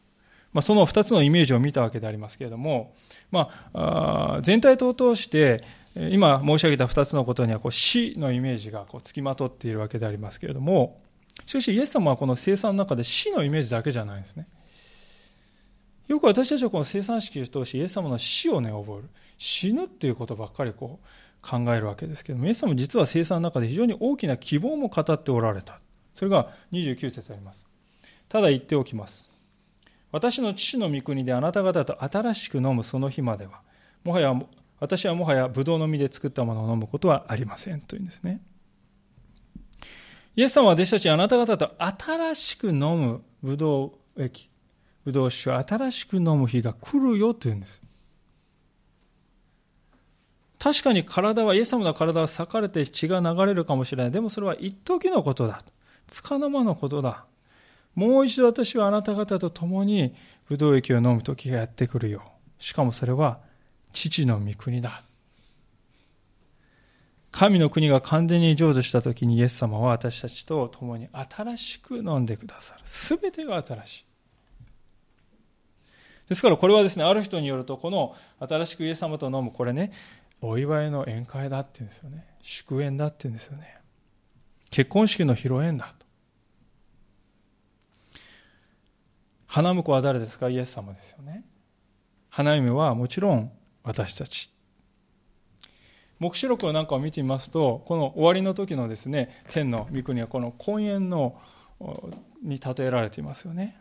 [0.53, 2.93] まあ、その2つのイメージを見たわけでありますけれども、
[3.31, 5.63] まあ、全体を通して
[5.95, 10.99] 今申し上げた2つのことにはこう死のイメージがこうつきまとっているわけでありますけれども
[11.45, 14.47] しかしイエス様はこの生産の中で死のイメージだけじゃないんですね。
[16.07, 19.09] よく私たちはこの生産式を通してイエス様の死をね覚える。
[19.37, 21.07] 死ぬっていうことばっかりこう
[21.41, 25.79] 考えるわけですけどもイエス様実は生産の中で非常に大きな希望も語っておられた。
[26.13, 27.70] それが29節あります。
[28.31, 29.29] ただ言っておきます
[30.13, 33.61] 私の父の御国であなた方と新しく飲むその日までは、
[34.05, 34.33] もはや、
[34.79, 38.41] 私はもはやブドウの実で作ったものを飲むことはありませんというんですね。
[40.35, 44.49] イエス様は弟子たちあなた方と新しく飲むブドウ液、
[45.03, 47.81] ブドウ酒を新しく飲む日が来るよというんです。
[50.57, 54.11] 確かに体は、イエス様の体は裂かれて血が流れるかもしれない。
[54.11, 55.63] でもそれは一時のことだ。
[56.07, 57.25] つかの間のことだ。
[57.95, 60.15] もう一度私はあなた方と共に
[60.47, 62.23] ブドウ液を飲む時がやってくるよ。
[62.57, 63.39] しかもそれは
[63.91, 65.03] 父の御国だ。
[67.31, 72.81] 神の国が完全に成就した時にイエス様は私たちと共に新しく飲んでくださる。
[72.85, 74.05] すべてが新しい。
[76.27, 79.91] ですからこれはですね、ある人によると、この新しくイエス様と飲む、これね、
[80.41, 82.25] お祝いの宴会だって言うんですよね。
[82.41, 83.77] 祝宴だって言うんですよね。
[84.69, 85.93] 結婚式の披露宴だ
[89.51, 90.47] 花婿は誰ですか？
[90.47, 91.43] イエス様ですよね。
[92.29, 93.51] 花嫁はもちろん
[93.83, 94.49] 私たち。
[96.19, 101.35] 黙示録なんかを見てみますと、この終わりの時のですね、天の御国はこの婚宴の
[102.41, 103.77] に例えられていますよね。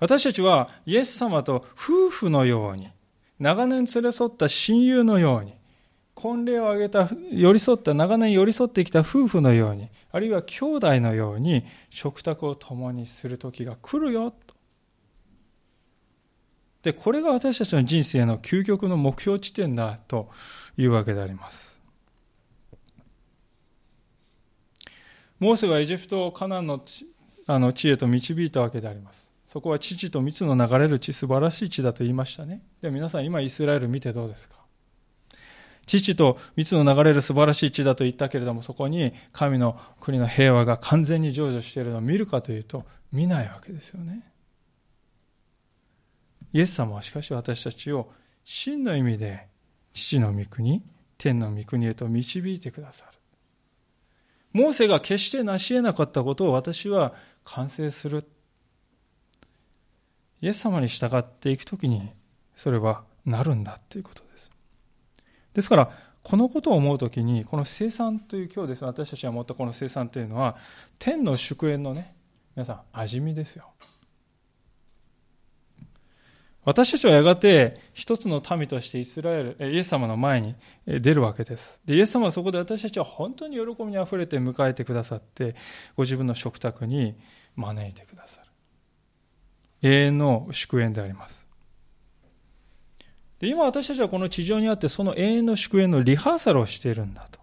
[0.00, 2.90] 私たちはイエス様と夫婦のように、
[3.38, 5.54] 長年連れ添った親友のように、
[6.20, 14.54] 婚礼を挙げた、寄り添った、長年寄り添ってきた夫婦のように、あるいは兄弟のように、食卓を共にする時が来るよ、と。
[16.82, 20.30] で、これが私たちの人生の究極の目標地点だ、と
[20.76, 21.80] いうわけであります。
[25.38, 27.06] モーセはエジプトをカナンの地
[27.46, 29.32] あの地へと導いたわけであります。
[29.46, 32.62] そこは父と蜜の流れる地、素晴らしい地だと言いましたね。
[32.80, 34.59] では皆さん、今イスラエル見てどうですか？
[35.98, 44.30] 父と蜜の流れる素晴らしい地だと言ったけれども、そこに神の国の平和が完全に成就しているのを見るかというと、見ないわけですよね。
[46.52, 48.12] イエス様はしかし私たちを
[48.44, 49.48] 真の意味で
[49.92, 50.82] 父の御国、
[51.18, 53.18] 天の御国へと導いてくださる。
[54.52, 58.26] モーセが決して成し得なかったことを私は完成する。
[60.40, 62.10] イエス様に従っていくときに、
[62.56, 64.49] それはなるんだということです。
[65.54, 65.90] ですから、
[66.22, 70.56] このことを思うときに、この生産という今日です、私たちが持ったこの生産というのは、
[70.98, 72.14] 天の祝宴のね、
[72.54, 73.70] 皆さん、味見ですよ。
[76.62, 80.54] 私たちはやがて一つの民としてイスラエル、イエス様の前に
[80.86, 81.80] 出るわけです。
[81.86, 85.56] でイエス様はそこで私たちは本当に喜びにあふれて迎えてくださって、
[85.96, 87.16] ご自分の食卓に
[87.56, 88.46] 招いてくださる。
[89.82, 91.49] 永遠の祝宴であります。
[93.40, 97.40] で今私たちはこの地上にあってその永遠の祝宴のリハーサルをしているんだと。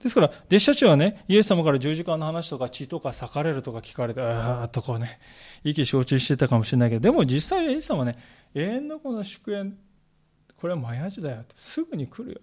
[0.00, 5.18] ですから、弟子たちはね、イエス様から十字架の話とか血とか裂かれるとか聞かれて、ああとこうね、
[5.64, 8.16] 意気承知してたかもしれないけど、でも実際イエス様はね、
[8.54, 9.72] 永遠のこの祝宴、
[10.60, 11.56] これはマヤジだよと。
[11.56, 12.40] すぐに来るよ。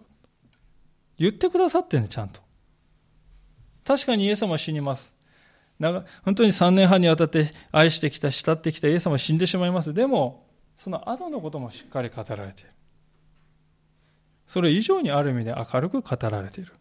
[1.18, 2.42] 言ってくださってね、ちゃんと。
[3.86, 5.14] 確かにイエス様は死にます。
[5.80, 9.94] 本当に3年半にわたって愛してきた、慕ってきたイエス様は死んでしまいます。
[9.94, 10.43] でも、
[10.76, 12.72] その後のこともしっかり語られている。
[14.48, 16.74] それ以上にある意味で明るく語られている。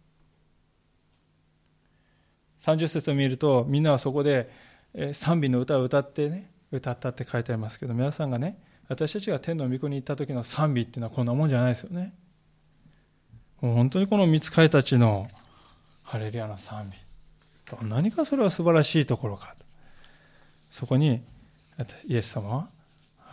[2.61, 4.51] 30節を見ると、みんなはそこで
[5.13, 12.15] 賛美の歌を歌ってね、歌ったって書いてありますけど、皆さんがね、私たちが天の御子に行った時の賛美っていうのはこんなもんじゃないですよね。
[13.61, 15.29] もう本当にこの見つかりたちの
[16.03, 17.87] ハレルヤの賛美。
[17.87, 19.65] 何かそれは素晴らしいところかと。
[20.71, 21.23] そこに
[22.07, 22.69] イエス様は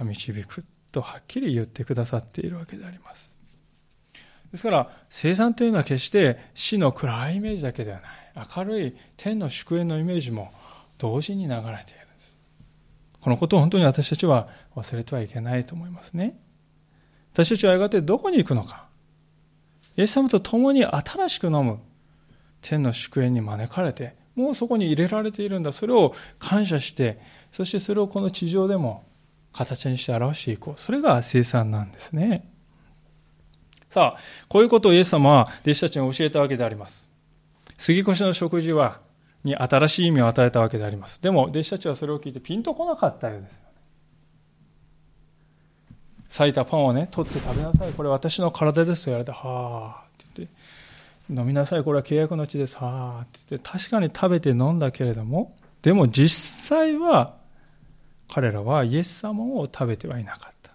[0.04, 3.36] 導くとはっきり言ってくださっているわけであります。
[4.52, 8.48] ですから、生産というのは決して死の暗いイメージだけではない。
[8.56, 10.52] 明るい天の祝宴のイメージも
[10.98, 11.84] 同時に流れているんで
[12.20, 12.38] す。
[13.22, 16.40] このことを本当に私たちは忘れてはいけないと思いますね。
[17.34, 18.88] 私たちはやがてどこに行くのか。
[19.98, 21.80] イエス様と共に新しく飲む
[22.62, 25.72] 天の祝宴に招かれて、もうそこに入れられているんだ。
[25.72, 27.20] それを感謝して、
[27.52, 29.04] そしてそれをこの地上でも
[29.52, 30.80] 形にして表していこう。
[30.80, 32.50] それが生産なんですね。
[33.90, 37.10] さあ、こういうことをイエス様は弟子たちに教えたわけであります。
[37.78, 39.00] 杉越の食事は、
[39.44, 41.22] に新しい意味を与えたわけであります。
[41.22, 43.62] でも、弟子たちはそれを聞いてピンとこなかったようです。
[46.30, 47.92] 裂いたパンをね、取って食べなさい。
[47.94, 50.50] これ私の体ですと言われて、はあって言っ
[51.38, 51.84] て、飲みなさい。
[51.84, 52.76] これは契約の地です。
[52.76, 57.34] はあって言って、確かに食べて飲んだけれども、でも実際は、
[58.32, 60.72] 彼らはイエス様を食べてはいなかった。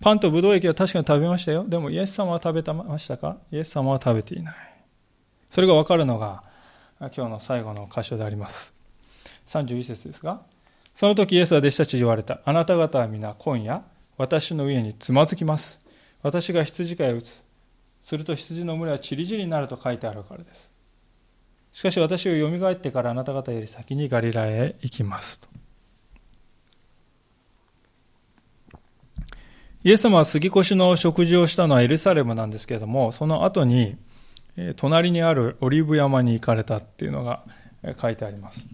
[0.00, 1.64] パンとブドウ液は確かに食べましたよ。
[1.66, 3.38] でもイエス様は食べましたか？
[3.50, 4.54] イエス様は食べていない。
[5.50, 6.42] それがわかるのが
[7.00, 8.74] 今日の最後の箇所であります。
[9.48, 10.42] 31節ですが、
[10.94, 12.40] その時イエスは弟子たちに言われた。
[12.44, 13.82] あなた方は皆今夜、
[14.16, 15.80] 私の上につまずきます。
[16.22, 17.44] 私が羊飼いを打つ。
[18.02, 20.70] すると羊の群れは散り散りになると書いてあるからです。
[21.72, 25.48] しかし私が蘇ってからあなた方より先にガリラへ行きますと。
[29.86, 33.96] イエス様は杉越の食事をしたのはエルサレムなんですけれども、その後に、
[34.74, 37.44] 隣にあるオリーブ山に行かれたっていうのが
[37.96, 38.66] 書いてあります。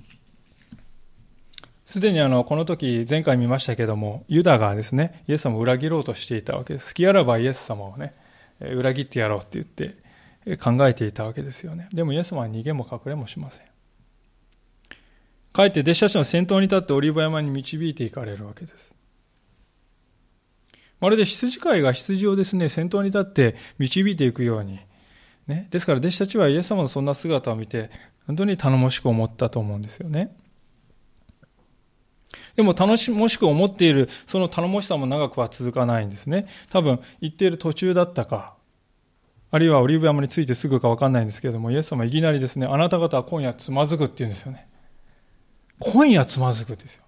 [1.84, 6.94] すでにあの、この時、前回見ましたけども、ユダがですね、イエス様を裏切ろうとしていたわけです。
[6.94, 8.14] 好きあらばイエス様をね、
[8.58, 11.90] 裏切ってやろうって言って考えていたわけですよね。
[11.92, 13.66] でもイエス様は逃げも隠れもしません。
[15.52, 19.01] かえって弟子たちの先頭に立ってオリーブ山に導いていかれるわけです。
[21.02, 24.78] まるで羊飼いが羊をですね、先頭に立って導いていくように。
[25.48, 25.66] ね。
[25.70, 27.90] ですから弟子たちはイエス様のそんな姿を見て、
[28.28, 30.36] 本当に頼もしく思ったと思うんですよね。
[32.54, 36.46] でも頼もしく思っている、その頼もしさも長くは続かないんですね。
[36.70, 38.54] 多分、行っている途中だったか、
[39.50, 44.68] あるいはオリーブ山に着いてすぐかわかんないんですけれども、イエス様いきなりですね、あなた方は今夜つまずくって言うんですよね。
[45.80, 47.02] 今夜つまずくですよ。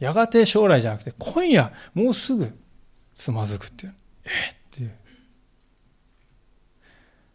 [0.00, 2.52] やがて将来じゃなくて、今夜、もうすぐ
[3.18, 3.94] つまずくっていう。
[4.24, 4.92] えっていう。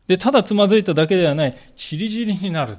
[0.08, 2.78] で、ただつまずいただけではない、ちりぢりになる。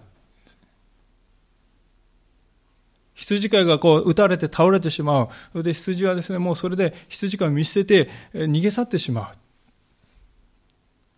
[3.15, 5.63] 羊飼いがこう撃たれて倒れてしまう。
[5.63, 9.35] で、羊はですね、もうそれで羊飼いを見捨てて逃げ去ってしまう。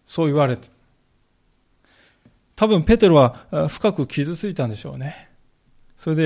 [0.04, 0.68] そう言われて。
[2.56, 5.28] 多分ペテロは深く傷ついたんでしょうね。
[5.96, 6.16] それ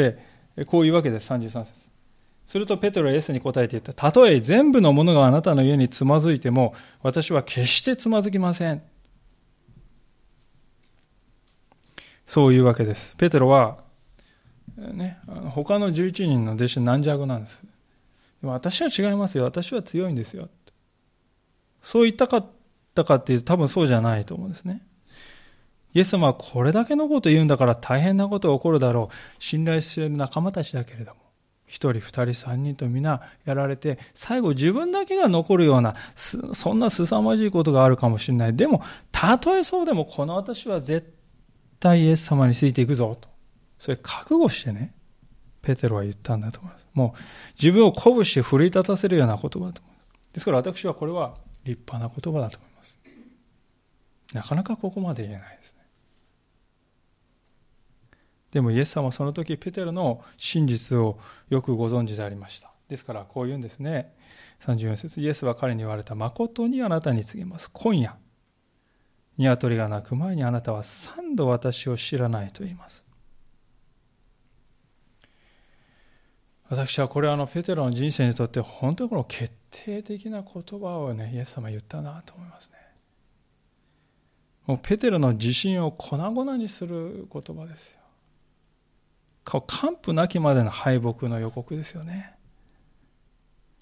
[0.56, 1.79] で、こういうわけです、33節。
[2.50, 3.92] するとペテロはイエスに答えて言った。
[3.92, 8.82] たとえ全部のものがあなたの家につまずいても、私は決してつまずきません。
[12.26, 13.14] そういうわけです。
[13.14, 13.78] ペテロは、
[14.76, 15.20] ね、
[15.50, 17.62] 他の11人の弟子軟弱なんです。
[18.40, 19.44] でも私は違いますよ。
[19.44, 20.48] 私は強いんですよ。
[21.82, 22.46] そう言ったかっ
[22.96, 24.82] たかっていうと多分そうじゃないと思うんですね。
[25.94, 29.14] イエス様はこれだけのこと言うんだから大変なことが起こるだろう。
[29.38, 31.29] 信頼している仲間たちだけれども。
[31.70, 38.56] 一人、二人、三人と皆やられて、最後自分だけが残るような、そんな凄まじいことがあるかもしれない。
[38.56, 41.14] でも、たとえそうでも、この私は絶
[41.78, 43.28] 対イエス様についていくぞと。
[43.78, 44.92] それ覚悟してね、
[45.62, 46.88] ペテロは言ったんだと思います。
[46.92, 47.20] もう、
[47.54, 49.80] 自分を鼓舞して奮い立たせるような言葉だと思います。
[50.32, 52.98] ですから私はこれは立派な言葉だと思います。
[54.34, 55.79] なかなかここまで言えないですね。
[58.52, 62.70] でもイエス様はその時ペテロの真実をよくご存知でありました。
[62.88, 64.12] ですからこう言うんですね。
[64.66, 66.14] 34節イエスは彼に言われた。
[66.14, 67.70] 誠にあなたに告げます。
[67.72, 68.16] 今夜、
[69.38, 73.04] 鶏が鳴く前にあなたは三度私を知らないと言います。
[76.68, 82.78] 私はこれはあのペテロの人生にとって本当にこの決定的な言葉をね、イエス様言ったなと思いますね。
[84.66, 87.99] もうペテロの自信を粉々にする言葉ですよ。
[89.44, 92.34] 完膚なきまでの敗北の予告ですよね。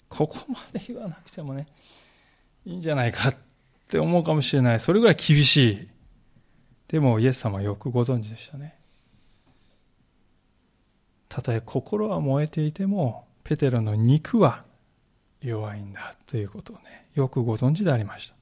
[0.09, 1.67] ここまで言わなくてもね、
[2.65, 3.35] いいんじゃないかっ
[3.87, 4.79] て思うかもしれない。
[4.79, 5.87] それぐらい厳しい。
[6.87, 8.75] でもイエス様はよくご存知でしたね。
[11.27, 14.63] たとえ心は燃えていても、ペテロの肉は
[15.41, 18.35] 弱いんだということをね、よくご存知でありました。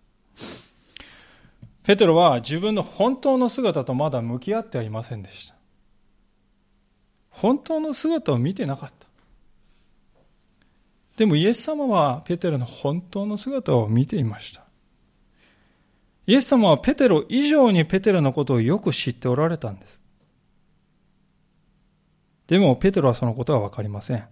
[1.84, 5.57] ペテロは自分の本当の姿とまだ向き合ってはいませんでした。
[7.38, 9.08] 本当の姿を見てなかった。
[11.18, 14.64] でもイエス様はペテロの本当の姿を見ていました。
[16.26, 20.02] イエス様はペテロ以上にペテロのことをよく知っておられたんです。
[22.48, 24.28] でもペテロはそのことはわかりません。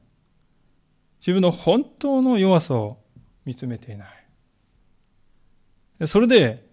[1.20, 2.99] 自分の本当の弱さを
[3.45, 4.06] 見つめていな
[6.01, 6.08] い。
[6.08, 6.66] それで、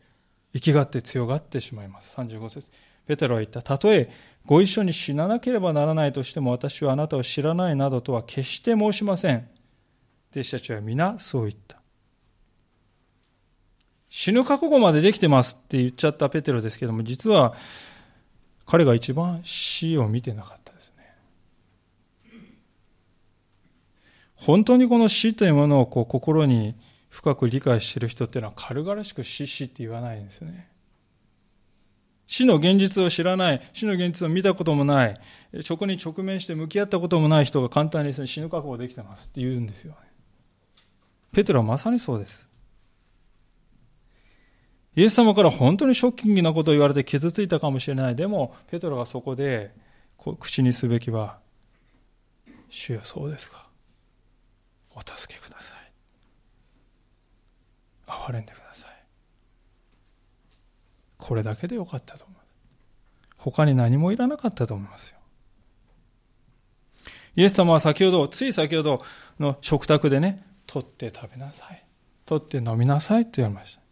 [0.52, 2.16] 生きがって強がってしまいます。
[2.18, 2.70] 35節。
[3.06, 3.62] ペテロは言った。
[3.62, 4.10] たとえ
[4.46, 9.48] ご一緒に死ななければならないとしても私はあなたを知らないなどとは決して申しません。
[10.32, 11.80] 弟子たちは皆そう言った。
[14.08, 17.54] 死ぬ覚悟までできてますって言っちゃったペテロですけども、実は
[18.66, 21.16] 彼が一番死を見てなかったですね。
[24.34, 26.74] 本当にこの死というものをこう心に
[27.10, 30.71] 深く理解している人っていうのは軽々しく死死って言わないんですよね。
[32.32, 35.20] 死の現実を知らない、死の現実を見たこともない、
[35.60, 39.98] そこに直面して向き合ったこともない人が簡単にですね、死ぬ覚悟できてますって言うんですよ、ね。
[41.30, 42.48] ペテロはまさにそうです。
[44.96, 48.16] イエス様から本当にショッキングなことを言われて傷ついたかもしれない。
[48.16, 49.74] でも、ペテロがそこで
[50.40, 51.38] 口にすべきは、
[52.70, 53.68] 主よそうですか。
[54.94, 55.92] お助けください
[58.06, 58.71] 憐れんでください
[61.22, 62.46] これだけでよかったと思います
[63.38, 65.18] 他に何もいらなかったと思いますよ
[67.36, 69.02] イエス様は先ほどつい先ほど
[69.40, 71.84] の食卓でね取って食べなさい
[72.26, 73.82] 取って飲みなさいって言われました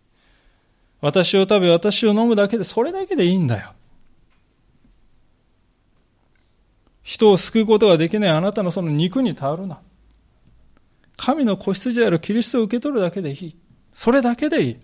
[1.01, 3.73] 私を食べ私を飲むだけでそれだけでいいんだよ
[7.11, 9.81] 人を救うことができないあなたのその肉に頼るな。
[11.17, 13.57] 神の子羊であるキリストを受け取るだけでいい。
[13.93, 14.77] それだけでいい。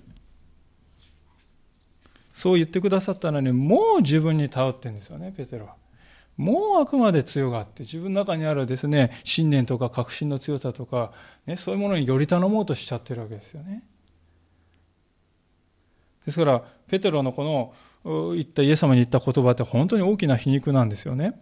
[2.37, 5.77] そう言ってくださったのに、もう自分に頼ってるんですよね、ペテロは。
[6.37, 11.13] もうあくまで強がって、自分の中にあるですね、信念とか確信の強さとか、
[11.47, 13.85] ね、そういうものにより頼もうとしちゃってるわけですよね。
[16.27, 17.73] ですから、ペテロのこ
[18.05, 21.41] の言ったイエス様に言った言葉って本当に大きな皮肉なんですよね。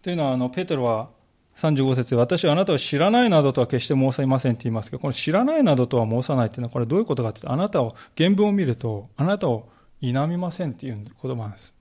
[0.00, 1.10] というのは、あの、ペテロは
[1.56, 9.68] 35節で、私はあなたを知らないなどとは決して申せませんって言いますけど、この知らないなどとは申さないっていうのは、これどういうことかっていうと、あなたを、原文を見ると、あなたを
[10.00, 11.74] 否みませんっていう言葉なんです。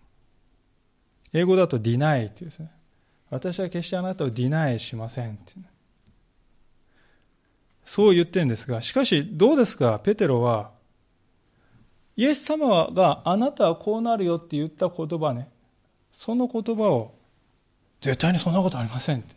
[1.34, 2.71] 英語だと deny っていうですね。
[3.30, 5.53] 私は決してあなたを deny しませんって。
[7.84, 10.71] そう言ってるんですが、しかしどうですか、ペテロは、
[12.15, 15.49] イエス様があなたはこうなるよって言った言葉ね、
[16.13, 17.13] その言葉を、
[17.99, 19.34] 絶対にそんなことありませんって。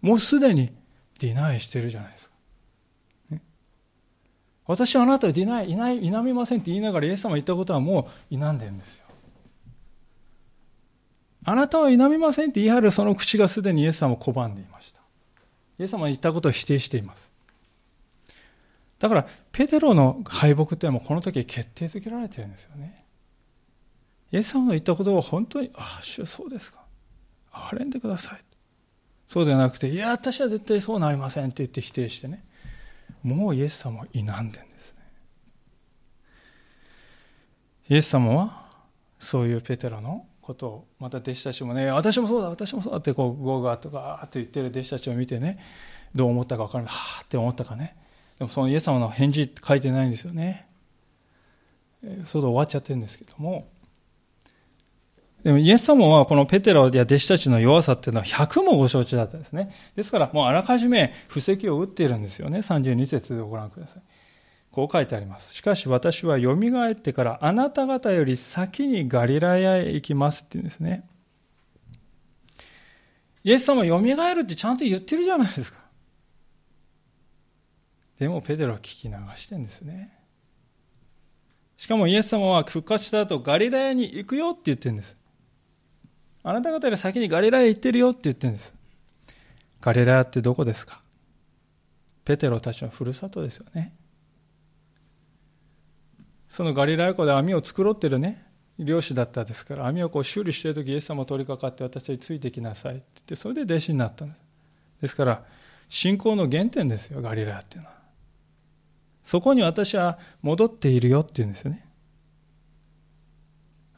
[0.00, 0.72] もうすでに
[1.18, 2.34] ディナイしてるじゃないですか。
[3.30, 3.42] ね、
[4.66, 9.06] 私はあなたをディナイ、いない、否みませんって言いながらイエス様言ったことはもう否んでるんですよ。
[11.44, 15.00] あなたは否みませんって言い張るその口がすでにイエス様を拒んでいました。
[15.78, 17.32] イエス様は言ったことを否定しています。
[18.98, 23.04] だから、ペテロの敗北っていうのはこの時決定づけられてるんですよね。
[24.30, 26.84] イエス様の言ったことは本当に、ああ、主そうですか。
[27.52, 28.44] 憐れんでください。
[29.28, 32.42] そうではなくて、いや、私は絶対そうなりませんって言って否定してね。
[33.22, 34.98] もうイエス様を否んでんですね。
[37.90, 38.70] イエス様は、
[39.18, 45.58] そういうペテロのことを、また弟子たちもね、私もそうだ、私もそうだって、こう、ゴーガーとか、ーって言ってる弟子たちを見てね、
[46.14, 47.96] どう思ったか分からない、はーって思ったかね。
[48.38, 50.66] でもそのイエス様の返事って書いてないんですよね。
[52.24, 53.68] そうで終わっちゃってるんですけども、
[55.48, 59.70] でもイエス様はこのペテロや弟子たちの弱さっていうのは100もご承知だったんですね。
[59.96, 62.58] ですからもうあらかじめ布石を打っているんですよね。
[62.58, 64.02] 32節でご覧ください。
[64.70, 65.54] こう書いてあります。
[65.54, 71.08] しかし私は蘇ってからあなた方より先にガリラヤへ行きますって言うんですね。
[73.42, 73.98] イエス様蘇
[74.34, 75.78] るってちゃんと言ってるじゃないですか。
[78.20, 80.12] でもペテロは聞き流してるんですね。
[81.78, 85.17] しかもイエス様は復活した後ガリラヤに行くよって言ってるんです。
[86.48, 88.72] あなた方より先にガリラヤ行ってるよって言ってるんです。
[89.82, 91.02] ガリラってどこですか？
[92.24, 93.92] ペテロたちのふるさとですよね。
[96.48, 98.46] そのガリラヤ湖で網を繕ってるね、
[98.78, 104.40] 漁師だったですから、網をこう修理してる時イエス様取り掛かって私についてきなさいって言って、それで弟子になったんです。
[105.02, 105.44] ですから、
[105.90, 107.94] 信仰の原点ですよ、ガリラヤっていうのは。
[109.22, 111.84] そこに私は戻っているよって言うんですよね。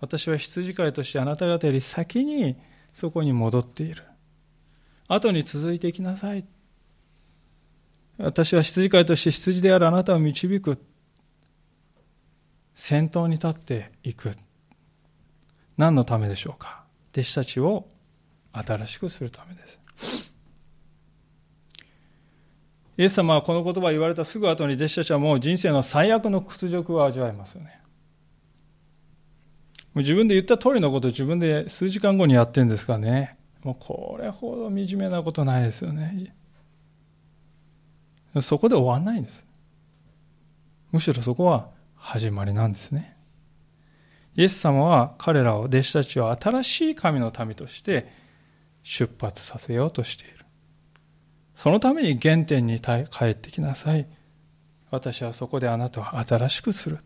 [0.01, 2.57] 私は羊飼いとしてあなた方より先に
[2.93, 4.05] そこに戻っている。
[5.09, 6.45] 後に続いていきなさい。
[8.19, 10.79] 私は羊飼いとして羊であるあなたを導く。
[12.75, 14.31] 先頭に立っていく。
[15.77, 17.87] 何のためでしょうか弟子たちを
[18.53, 20.35] 新しくするためです。
[22.97, 27.80] イエス様はこの言葉を言われたすぐ後に弟子たちはもう人生の最悪の屈辱を味わいますよね。
[29.95, 33.37] もう自分で言った通りのことを自分で数時間後にやってるんですかね。
[33.65, 36.35] もうこれほど惨めなことないですよね。
[38.41, 39.45] そこで終わんないんです。
[40.93, 43.17] むしろそこは始まりなんですね。
[44.37, 48.11] イエス様は彼らを、弟子たちを新しい神の民として
[48.83, 50.47] 出発させようとしている。
[51.55, 52.93] そのために原点に帰
[53.25, 54.07] ってきなさい。
[54.91, 56.99] 私はそこであなたを新しくする。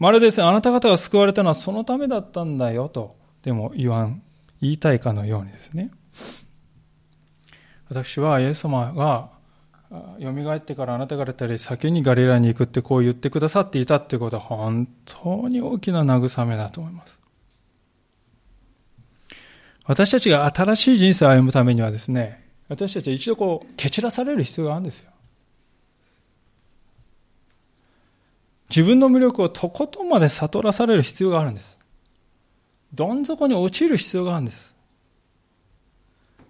[0.00, 4.22] まるですね、あなた方が救われたのはそのためだったんだよと、でも言わん、
[4.60, 5.90] 言いたいかのようにですね。
[7.90, 9.30] 私はイエス様が
[10.20, 17.20] 蘇ってからあなた方より先にガリラに行くってこう言ってくださっていたってことは本当に大きな慰めだと思います。
[19.84, 25.10] 私たちが新しい人生を歩むためにはですね、私たちは一度こう蹴散らされる必要があるんですよ。
[28.70, 31.76] 自分の魅力をとことんまで悟らされる必要があるんです。
[32.94, 34.70] どん底に落ちる必要があるんです。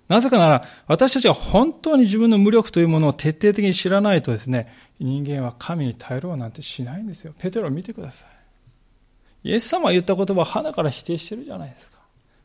[0.09, 4.69] なぜかなら、私たちは本当に自分の無力というものを徹底的に知らないとですね、
[4.99, 7.33] 人間は神に頼ろうなんてしないんですよ。
[7.39, 9.49] ペテロを見てください。
[9.51, 11.99] イエス様が言った言葉を鼻から否定してるじゃないですか。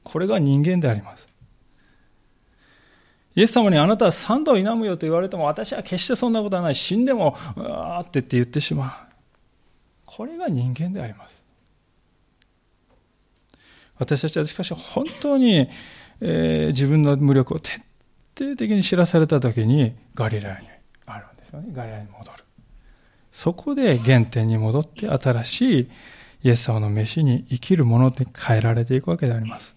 [0.04, 1.28] これが人間であります。
[3.36, 6.76] イエス様にあなたは三度否むよと言われても私は決してそんなことはない。
[6.76, 9.05] 死んでも、うわーって言って言ってしまう。
[10.16, 11.46] これが人間であります。
[13.98, 15.70] 私たちはしかし本当に、
[16.22, 17.82] えー、自分の無力を徹
[18.38, 20.68] 底的に知らされた時にガリラに
[21.06, 21.74] あるんですよね。
[21.74, 22.44] ガリラに戻る。
[23.30, 25.90] そこで原点に戻って新しい
[26.44, 29.76] イエス様の飯に生きるもので変えられていくわけであります。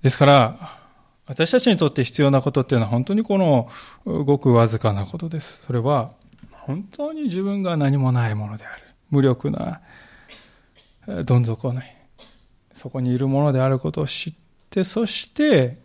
[0.00, 0.78] ですから、
[1.26, 3.68] 私たちにとって必要なことっていうのは本当にこの
[4.04, 5.64] ごくわずかなことです。
[5.66, 6.12] それは
[6.66, 8.82] 本当に自分が何もないものである。
[9.10, 9.80] 無力な
[11.24, 12.08] どん底ね。
[12.72, 14.34] そこにいるものであることを知っ
[14.70, 15.78] て、そして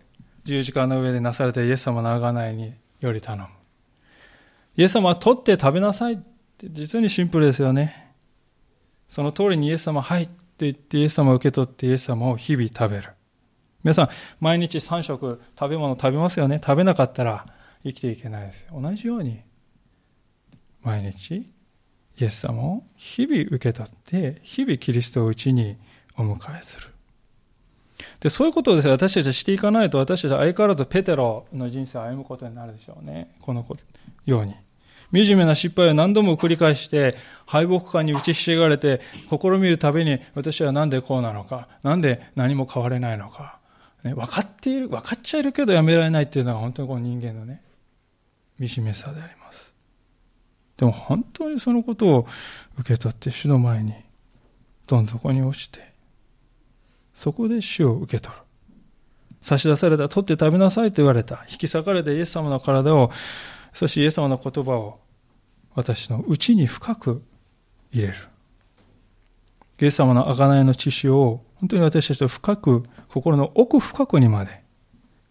[0.43, 3.47] 十字架の上でなされたイエス様の贖いにより頼む。
[4.77, 6.17] イエス様は取って食べなさいっ
[6.57, 8.13] て実にシンプルですよね。
[9.09, 13.09] その通りにイエス様はいって言ってイエス様を受け取ってイエス様を日々食べる。
[13.83, 14.09] 皆さん、
[14.39, 16.59] 毎日3食食べ物食べますよね。
[16.63, 17.45] 食べなかったら
[17.83, 18.67] 生きていけないです。
[18.71, 19.39] 同じように、
[20.87, 21.45] 毎日、
[22.17, 25.75] イエス様を日々受け取って、日々キリストをうちに
[26.17, 26.87] お迎えする。
[28.21, 33.35] で、そういうことをですね、私たちはしていかないと、私たちは相変わらずペテロの人生を歩むことになるでしょうね。
[33.41, 33.65] この
[34.25, 34.55] ように。
[35.13, 37.15] 惨めな失敗を何度も繰り返して、
[37.45, 43.59] 敗北感に打ちひしがれて、試みるたびに、私はなんでこうなのか、なんで何も変われないのか、
[44.03, 47.61] ね、分かっている、分かっちゃいるけどやめられないっていうのが本当にこの人間のね、
[48.59, 49.66] 惨めさであります。
[50.77, 52.27] でも本当にそのことを
[52.79, 53.93] 受け取って主の前に、
[54.87, 55.91] どん底に落ちて、
[57.13, 58.41] そこで主を受け取る。
[59.41, 61.45] 差し出された、取って食べなさいと言われた。
[61.49, 63.11] 引き裂かれたイエス様の体を、
[63.73, 64.99] そしてイエス様の言葉を
[65.73, 67.23] 私の内に深く
[67.91, 68.15] 入れる。
[69.79, 74.63] イエス様の贖いの知識を本当に私たちと深く、心の奥深くにまで、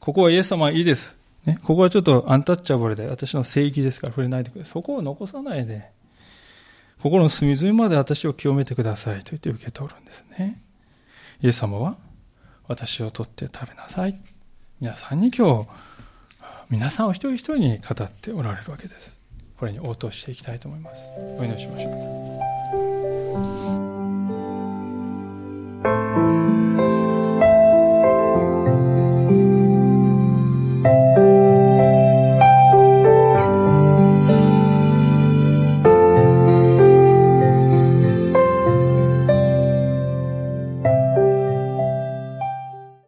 [0.01, 1.18] ここはイエス様はいいです。
[1.47, 4.72] ね、ここはちょっとアンタッチャブルで、私の聖域ですから触れないでください。
[4.72, 5.90] そこを残さないで、
[7.01, 10.61] 心の隅々まで私を清めてくださいと言って受け取るんですね。
[11.40, 11.97] イエス様は、
[12.66, 14.20] 私を取って食べなさい。
[14.80, 15.68] 皆さんに今日、
[16.68, 19.16] 皆さんを一人一人に語っておられるわけです。
[19.57, 21.12] これに応答していきたいと思います。
[21.38, 22.57] お祈りしましょう。